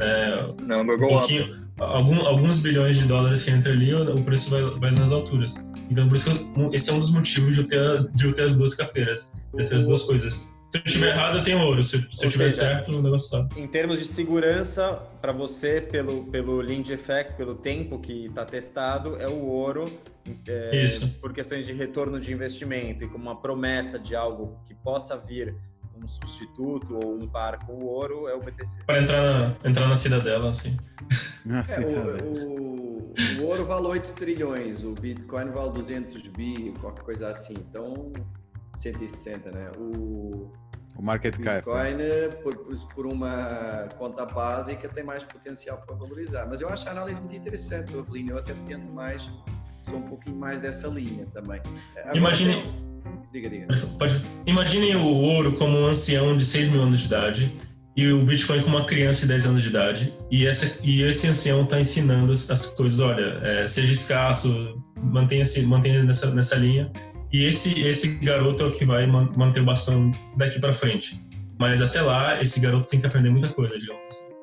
[0.00, 4.62] É, não, um pouquinho, algum, alguns bilhões de dólares que entra ali, o preço vai,
[4.80, 5.54] vai nas alturas.
[5.90, 8.44] Então, por isso que esse é um dos motivos de eu ter, de eu ter
[8.44, 10.48] as duas carteiras, de eu ter as duas coisas.
[10.74, 11.82] Se eu estiver errado, eu tenho ouro.
[11.84, 13.60] Se, se eu estiver certo, o negócio sabe.
[13.60, 19.16] Em termos de segurança, para você, pelo, pelo Lynch Effect, pelo tempo que está testado,
[19.20, 19.84] é o ouro.
[20.48, 21.20] É, Isso.
[21.20, 25.54] Por questões de retorno de investimento e como uma promessa de algo que possa vir
[25.96, 28.80] um substituto ou um par com o ouro, é o BTC.
[28.84, 30.76] Para entrar na, entrar na cidadela, assim.
[31.44, 32.18] Na cidadela.
[32.18, 32.83] É, o, o o
[33.54, 37.54] ouro vale 8 trilhões, o Bitcoin vale 200 bi, qualquer coisa assim.
[37.54, 38.12] Então,
[38.74, 39.70] 160, né?
[39.78, 40.52] O,
[40.96, 41.56] o market cap.
[41.56, 42.28] Bitcoin, né?
[42.42, 42.56] por,
[42.94, 46.46] por, uma conta básica, tem mais potencial para valorizar.
[46.46, 48.32] Mas eu acho a análise muito interessante, Avelino.
[48.32, 49.30] Eu até tento mais,
[49.82, 51.60] sou um pouquinho mais dessa linha também.
[52.12, 52.62] Imagine.
[53.32, 53.66] Diga, diga.
[53.98, 54.22] Pode...
[54.46, 57.56] Imagine o ouro como um ancião de 6 mil anos de idade
[57.96, 60.14] e o Bitcoin com uma criança de 10 anos de idade.
[60.30, 66.02] E, essa, e esse ancião está ensinando as coisas, olha, é, seja escasso, mantenha-se mantenha
[66.02, 66.90] nessa, nessa linha.
[67.32, 71.20] E esse, esse garoto é o que vai manter o bastão daqui para frente.
[71.58, 74.34] Mas até lá, esse garoto tem que aprender muita coisa, digamos assim.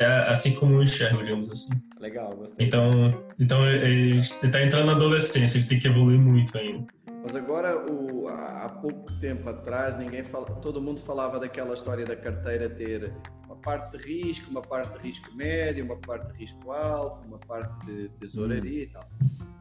[0.00, 1.70] É assim como eu enxergo, digamos assim.
[2.00, 2.66] Legal, gostei.
[2.66, 6.86] Então, então ele está entrando na adolescência, ele tem que evoluir muito ainda.
[7.22, 12.16] Mas agora, o, há pouco tempo atrás, ninguém fala, todo mundo falava daquela história da
[12.16, 13.12] carteira ter
[13.46, 17.38] uma parte de risco, uma parte de risco médio, uma parte de risco alto, uma
[17.38, 18.82] parte de tesouraria hum.
[18.82, 19.08] e tal.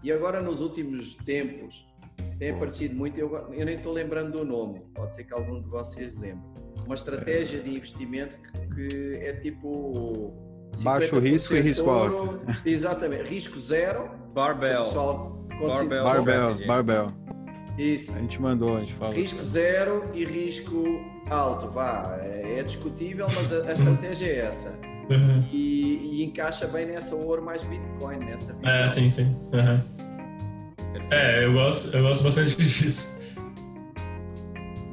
[0.04, 1.88] E agora, nos últimos tempos,
[2.38, 5.68] tem aparecido muito, eu, eu nem estou lembrando do nome, pode ser que algum de
[5.68, 6.46] vocês lembre.
[6.86, 10.46] Uma estratégia de investimento que, que é tipo.
[10.82, 12.42] Baixo risco e risco ouro, alto.
[12.66, 14.10] Exatamente, risco zero.
[14.34, 14.86] Barbell.
[15.60, 16.04] Barbell.
[16.04, 16.68] Barbell.
[16.68, 17.27] Barbell.
[17.78, 18.12] Isso.
[18.16, 19.14] A gente mandou, a gente falou.
[19.14, 20.84] Risco zero e risco
[21.30, 22.18] alto, vá.
[22.22, 24.80] É, é discutível, mas a, a estratégia é essa.
[25.10, 25.44] Uhum.
[25.54, 28.70] E, e, encaixa bem nessa ouro mais Bitcoin, nessa visão.
[28.70, 29.36] É, sim, sim.
[29.54, 29.80] Uhum.
[31.12, 33.18] É, eu gosto, eu gosto bastante disso.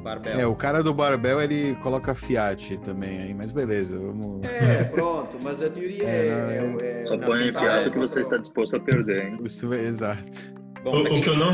[0.01, 0.39] Barbel.
[0.39, 4.45] É, o cara do Barbel ele coloca Fiat também aí, mas beleza, vamos.
[4.45, 6.27] É, pronto, mas a teoria é.
[6.27, 9.39] é, é, é Só põe Fiat que você está disposto a perder, hein?
[9.43, 10.53] Isso é exato.
[10.83, 11.51] Bom, o, o, que eu não,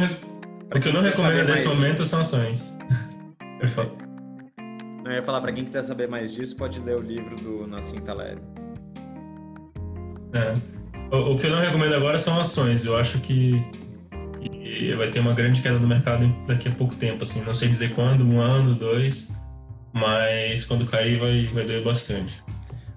[0.73, 2.77] o que eu não recomendo nesse momento são ações.
[5.03, 7.97] Eu ia falar, para quem quiser saber mais disso, pode ler o livro do Nassim
[7.97, 8.39] Taleb.
[10.33, 10.53] É.
[11.13, 12.85] O, o que eu não recomendo agora são ações.
[12.85, 13.61] Eu acho que
[14.41, 17.67] e vai ter uma grande queda no mercado daqui a pouco tempo, assim, não sei
[17.67, 19.35] dizer quando, um ano, dois,
[19.93, 22.41] mas quando cair vai, vai doer bastante.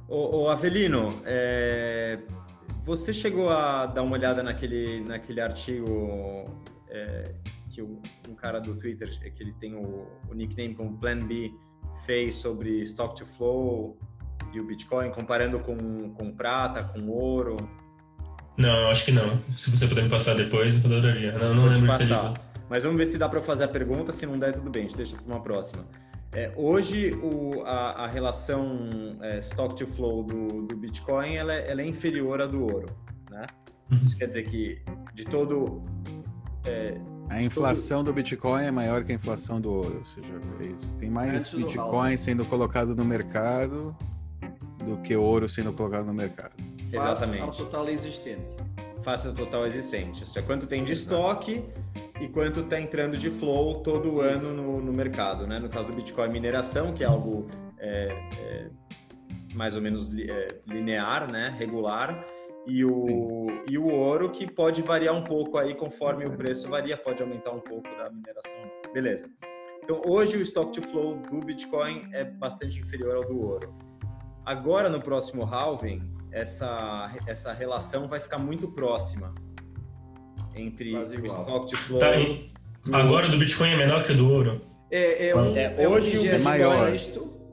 [0.09, 2.19] Ô, ô Avelino, é...
[2.85, 6.49] você chegou a dar uma olhada naquele, naquele artigo
[6.89, 7.35] é,
[7.75, 11.53] que o, um cara do Twitter, que ele tem o, o nickname como Plan B,
[12.05, 13.99] fez sobre Stock to Flow
[14.53, 17.57] e o Bitcoin, comparando com, com prata, com ouro?
[18.57, 19.41] Não, acho que não.
[19.57, 21.33] Se você puder me passar depois, eu adoraria.
[21.33, 24.13] Não, não lembro de ter Mas vamos ver se dá para fazer a pergunta.
[24.13, 24.83] Se não der, tudo bem.
[24.83, 25.85] A gente deixa para uma próxima.
[26.33, 28.89] É, hoje, o, a, a, relação
[29.23, 32.87] é, stock to flow do, do Bitcoin ela é, ela é, inferior à do ouro.
[33.31, 33.47] Né?
[33.91, 33.99] Uhum.
[34.05, 34.81] Isso quer dizer que
[35.15, 35.85] de todo.
[36.65, 39.99] É, a inflação do Bitcoin é maior que a inflação do ouro.
[39.99, 40.97] Ou seja, é isso.
[40.99, 43.97] tem mais Bitcoin sendo colocado no mercado
[44.85, 46.55] do que ouro sendo colocado no mercado.
[46.93, 47.43] Exatamente.
[47.43, 48.45] ao total existente.
[49.03, 50.23] Face ao total existente.
[50.23, 51.65] Isso é quanto tem de estoque
[52.21, 55.47] e quanto está entrando de flow todo ano no, no, mercado.
[55.47, 55.59] Né?
[55.59, 58.09] No caso do Bitcoin, mineração, que é algo é,
[58.39, 58.71] é,
[59.55, 61.55] mais ou menos é, linear, né?
[61.59, 62.25] regular.
[62.66, 66.96] E o, e o ouro, que pode variar um pouco aí conforme o preço varia,
[66.96, 68.59] pode aumentar um pouco da mineração.
[68.92, 69.29] Beleza.
[69.83, 73.74] Então, hoje o stock to flow do Bitcoin é bastante inferior ao do ouro.
[74.46, 79.35] Agora, no próximo halving, essa, essa relação vai ficar muito próxima
[80.55, 82.00] entre o stock to flow.
[82.00, 82.96] Tá, do...
[82.96, 84.61] Agora do Bitcoin é menor que o do ouro?
[84.90, 86.90] É, é, um, é, é hoje é maior.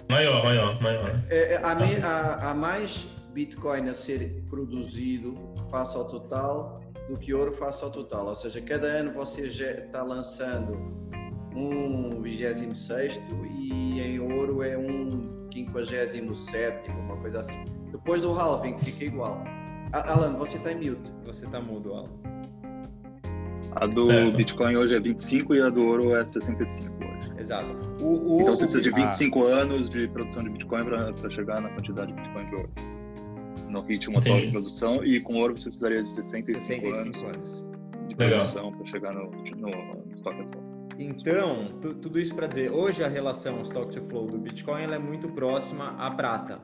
[0.09, 1.21] Maior, maior, maior.
[1.29, 5.35] É, é a, a, a, mais Bitcoin a ser produzido
[5.69, 8.27] face ao total do que ouro face ao total.
[8.27, 10.73] Ou seja, cada ano você já está lançando
[11.55, 13.21] um 26
[13.57, 17.65] e em ouro é um 57, uma coisa assim.
[17.91, 19.43] Depois do halving fica igual.
[19.91, 21.11] Alan, você está em mute.
[21.25, 22.09] Você está mudo, Alan.
[23.75, 24.35] A do certo.
[24.35, 27.31] Bitcoin hoje é 25 e a do ouro é 65 hoje.
[27.37, 27.67] Exato.
[28.01, 29.61] O, o, então você precisa de 25 ah.
[29.61, 32.69] anos de produção de Bitcoin para chegar na quantidade de Bitcoin de ouro.
[33.71, 35.03] No ritmo atual de produção.
[35.03, 37.65] E com ouro você precisaria de 65, 65 anos, anos,
[38.07, 40.63] de produção para chegar no, no, no estoque atual.
[40.99, 45.27] Então, tudo isso para dizer, hoje a relação stock to flow do Bitcoin é muito
[45.29, 46.61] próxima à prata.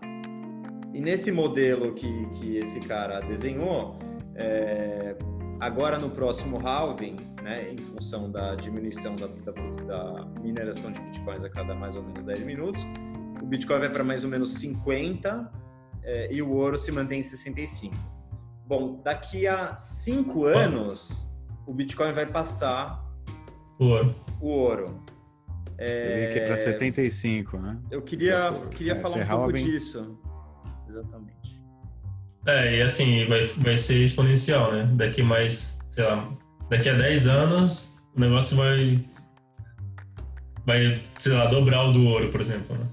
[0.93, 3.97] E nesse modelo que, que esse cara desenhou,
[4.35, 5.15] é,
[5.59, 11.43] agora no próximo halving, né, em função da diminuição da, da, da, mineração de bitcoins
[11.43, 12.85] a cada mais ou menos 10 minutos,
[13.41, 15.51] o bitcoin vai para mais ou menos 50
[16.07, 17.93] é, e o ouro se mantém em 65.
[18.65, 21.29] Bom, daqui a cinco anos,
[21.65, 23.05] o bitcoin vai passar
[23.77, 24.15] o ouro.
[24.39, 25.03] O ouro.
[25.77, 26.29] É...
[26.31, 27.77] que é para 75, né?
[27.91, 30.17] Eu queria, queria é, falar um pouco disso
[30.87, 31.61] exatamente.
[32.47, 34.89] É, e assim, vai, vai ser exponencial, né?
[34.93, 36.31] Daqui mais, sei lá,
[36.69, 39.05] daqui a 10 anos, o negócio vai,
[40.65, 42.87] vai sei lá, dobrar o do ouro, por exemplo, né?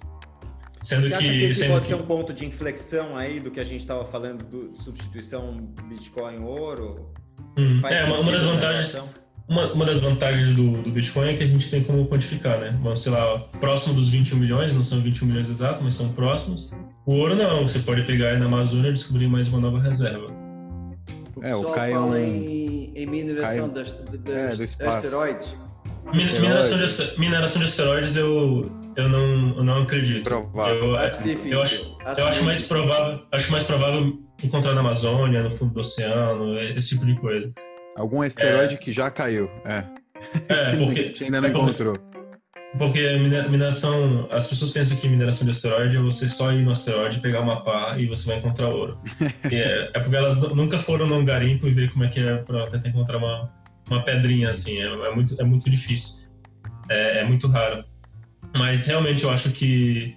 [0.84, 1.88] Sendo Você que, acha que esse pode que...
[1.88, 7.08] ser um ponto de inflexão aí do que a gente estava falando do substituição Bitcoin-ouro?
[7.58, 9.02] Hum, é, uma, uma das vantagens...
[9.48, 12.78] Uma, uma das vantagens do, do Bitcoin é que a gente tem como quantificar, né?
[12.82, 16.70] Vamos, sei lá, próximo dos 21 milhões, não são 21 milhões exatos, mas são próximos.
[17.06, 20.26] O ouro não, você pode pegar aí na Amazônia e descobrir mais uma nova reserva.
[21.36, 23.84] O é, o Caio fala em, em mineração Caio...
[23.84, 23.92] das,
[24.58, 25.54] das, é, asteroides.
[26.12, 30.24] Min, mineração, de, mineração de asteroides eu, eu, não, eu não acredito.
[30.24, 30.84] Provável.
[30.84, 31.52] Eu, acho difícil.
[31.52, 35.74] Eu acho, acho, eu acho mais provável, acho mais provável encontrar na Amazônia, no fundo
[35.74, 37.52] do oceano, esse tipo de coisa.
[37.96, 38.78] Algum asteroide é...
[38.78, 39.84] que já caiu, é.
[40.48, 41.00] É, porque...
[41.00, 41.96] a gente ainda não é porque, encontrou.
[42.76, 43.16] Porque
[43.48, 44.26] mineração...
[44.30, 47.62] As pessoas pensam que mineração de asteroide é você só ir no asteroide, pegar uma
[47.62, 48.98] pá e você vai encontrar ouro.
[49.50, 52.66] é, é, porque elas nunca foram num garimpo e ver como é que é pra
[52.66, 53.52] tentar encontrar uma,
[53.88, 56.24] uma pedrinha, assim, é, é muito, é muito difícil.
[56.88, 57.84] É, é, muito raro.
[58.54, 60.16] Mas realmente eu acho que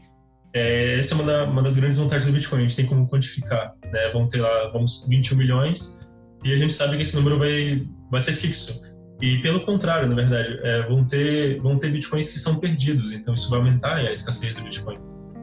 [0.54, 3.08] é, essa é uma, da, uma, das grandes vantagens do Bitcoin, a gente tem como
[3.08, 4.10] quantificar, né?
[4.14, 6.12] Vamos ter lá, vamos 21 milhões,
[6.44, 8.82] e a gente sabe que esse número vai, vai ser fixo.
[9.22, 13.34] E pelo contrário, na verdade, é, vão, ter, vão ter bitcoins que são perdidos, então
[13.34, 14.96] isso vai aumentar a escassez do Bitcoin.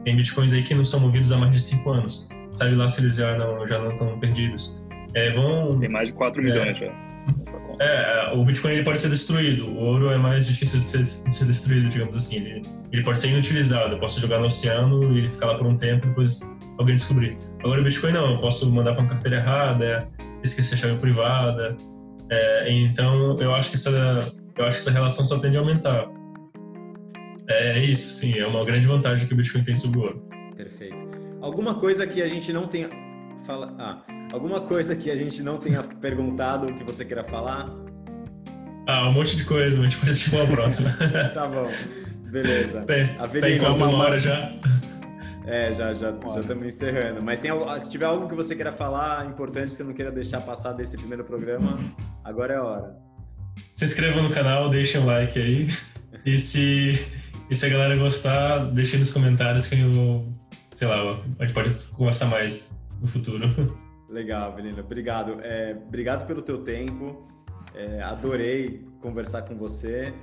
[0.05, 2.29] Tem bitcoins aí que não são movidos há mais de 5 anos.
[2.53, 4.81] Sabe lá se eles já não, já não estão perdidos.
[5.13, 7.04] É, vão, Tem mais de 4 milhões já.
[7.79, 9.67] É, o Bitcoin ele pode ser destruído.
[9.67, 12.37] O ouro é mais difícil de ser, de ser destruído, digamos assim.
[12.37, 12.61] Ele,
[12.91, 13.95] ele, pode ser inutilizado.
[13.95, 16.39] Eu posso jogar no oceano e ele ficar lá por um tempo e depois
[16.77, 17.37] alguém descobrir.
[17.63, 18.31] Agora o Bitcoin não.
[18.31, 20.07] Eu posso mandar para uma carteira errada,
[20.43, 21.75] esquecer a chave privada.
[22.29, 23.89] É, então eu acho que essa
[24.57, 26.07] eu acho que essa relação só tende a aumentar.
[27.49, 28.39] É isso, sim.
[28.39, 30.27] É uma grande vantagem que o Bitcoin tem sobre o ouro.
[30.55, 30.95] Perfeito.
[31.41, 32.89] Alguma coisa que a gente não tenha
[33.45, 37.69] fala ah, alguma coisa que a gente não tenha perguntado que você queira falar?
[38.87, 40.95] Ah, um monte de coisa, mas pode tipo a próxima.
[41.33, 41.69] tá bom.
[42.29, 42.81] Beleza.
[42.81, 44.51] Tem, Avelino, tem quanto uma hora já?
[45.47, 47.21] É, já já já estamos encerrando.
[47.21, 50.41] Mas tem se tiver algo que você queira falar importante, que você não queira deixar
[50.41, 51.77] passar desse primeiro programa,
[52.23, 52.95] agora é a hora.
[53.71, 55.69] Se inscreva no canal, deixem um like aí.
[56.25, 56.99] E se,
[57.47, 60.33] e se a galera gostar, deixem nos comentários que eu,
[60.71, 63.45] sei lá, a gente pode conversar mais no futuro.
[64.15, 64.79] Legal, Avelino.
[64.79, 65.39] Obrigado.
[65.41, 67.27] É, obrigado pelo teu tempo.
[67.73, 70.13] É, adorei conversar com você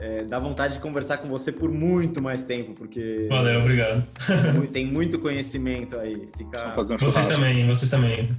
[0.00, 3.26] é, dá vontade de conversar com você por muito mais tempo, porque.
[3.28, 4.06] Valeu, obrigado.
[4.72, 6.28] Tem muito conhecimento aí.
[6.36, 6.72] Fica...
[6.72, 8.36] Vocês também, vocês também.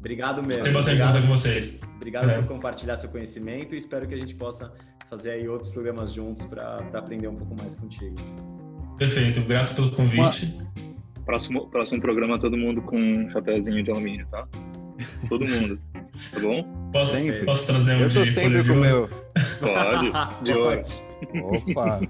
[0.00, 0.64] Obrigado mesmo.
[0.64, 1.80] Tem bastante obrigado, com vocês.
[1.96, 2.34] Obrigado é.
[2.38, 4.72] por compartilhar seu conhecimento e espero que a gente possa
[5.08, 8.16] fazer aí outros programas juntos para aprender um pouco mais contigo.
[8.96, 10.56] Perfeito, grato pelo convite.
[11.30, 14.48] Próximo, próximo programa, todo mundo com um chapéuzinho de alumínio, tá?
[15.28, 15.78] Todo mundo.
[16.32, 16.90] Tá bom?
[16.92, 19.08] Posso, posso trazer um Eu tô sempre com o meu.
[19.60, 20.10] Pode,
[20.42, 20.82] de ouro.
[21.44, 22.00] Opa!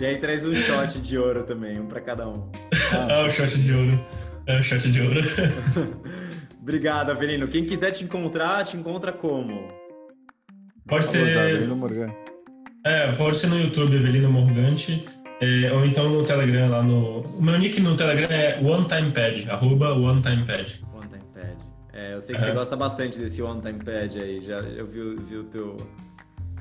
[0.00, 2.52] e aí traz um shot de ouro também, um para cada um.
[2.92, 4.00] Ah, o shot de ouro.
[4.46, 5.20] É o shot de ouro.
[6.62, 7.48] Obrigado, Avelino.
[7.48, 9.72] Quem quiser te encontrar, te encontra como?
[10.86, 11.36] Pode ser.
[11.36, 12.14] Avelino Morgan.
[12.86, 15.04] É, pode ser no YouTube, Avelino Morgante.
[15.40, 17.20] É, ou então no Telegram lá no.
[17.20, 20.88] O meu nick no Telegram é OneTimePad, arroba OneTimePad.
[21.98, 25.16] É, eu sei que você gosta bastante desse One Time Pad aí, já eu vi,
[25.28, 25.76] vi o teu.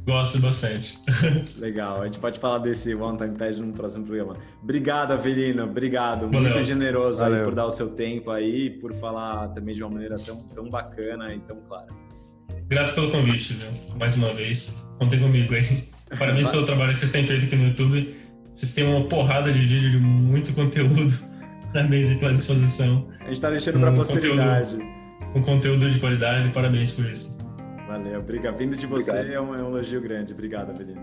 [0.04, 0.98] Gosto bastante.
[1.60, 4.34] Legal, a gente pode falar desse One Time Pad no próximo programa.
[4.64, 6.28] Obrigado, Avelino, obrigado.
[6.32, 6.54] Valeu.
[6.54, 7.38] Muito generoso Valeu.
[7.38, 10.68] aí por dar o seu tempo aí, por falar também de uma maneira tão, tão
[10.72, 11.86] bacana e tão clara.
[12.68, 13.70] Grato pelo convite, viu?
[13.96, 14.88] mais uma vez.
[14.98, 15.88] Contem comigo aí.
[16.18, 18.16] Parabéns pelo trabalho que vocês têm feito aqui no YouTube.
[18.52, 21.14] Vocês têm uma porrada de vídeo de muito conteúdo.
[21.74, 23.08] Parabéns pela disposição.
[23.20, 24.72] A gente está deixando para a posteridade.
[24.72, 24.98] Conteúdo
[25.34, 26.50] com conteúdo de qualidade.
[26.50, 27.36] Parabéns por isso.
[27.88, 28.58] Valeu, obrigado.
[28.58, 30.34] Vindo de você é um, é um, elogio grande.
[30.34, 31.02] Obrigado, Avelino.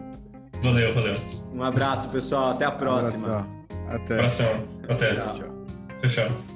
[0.63, 1.17] Valeu, valeu.
[1.53, 2.51] Um abraço, pessoal.
[2.51, 3.29] Até a próxima.
[3.29, 3.65] Um abração.
[3.89, 4.15] Até.
[4.15, 4.65] Abração.
[4.89, 5.15] Até.
[5.15, 5.35] tchau.
[5.35, 6.09] tchau.
[6.09, 6.54] tchau.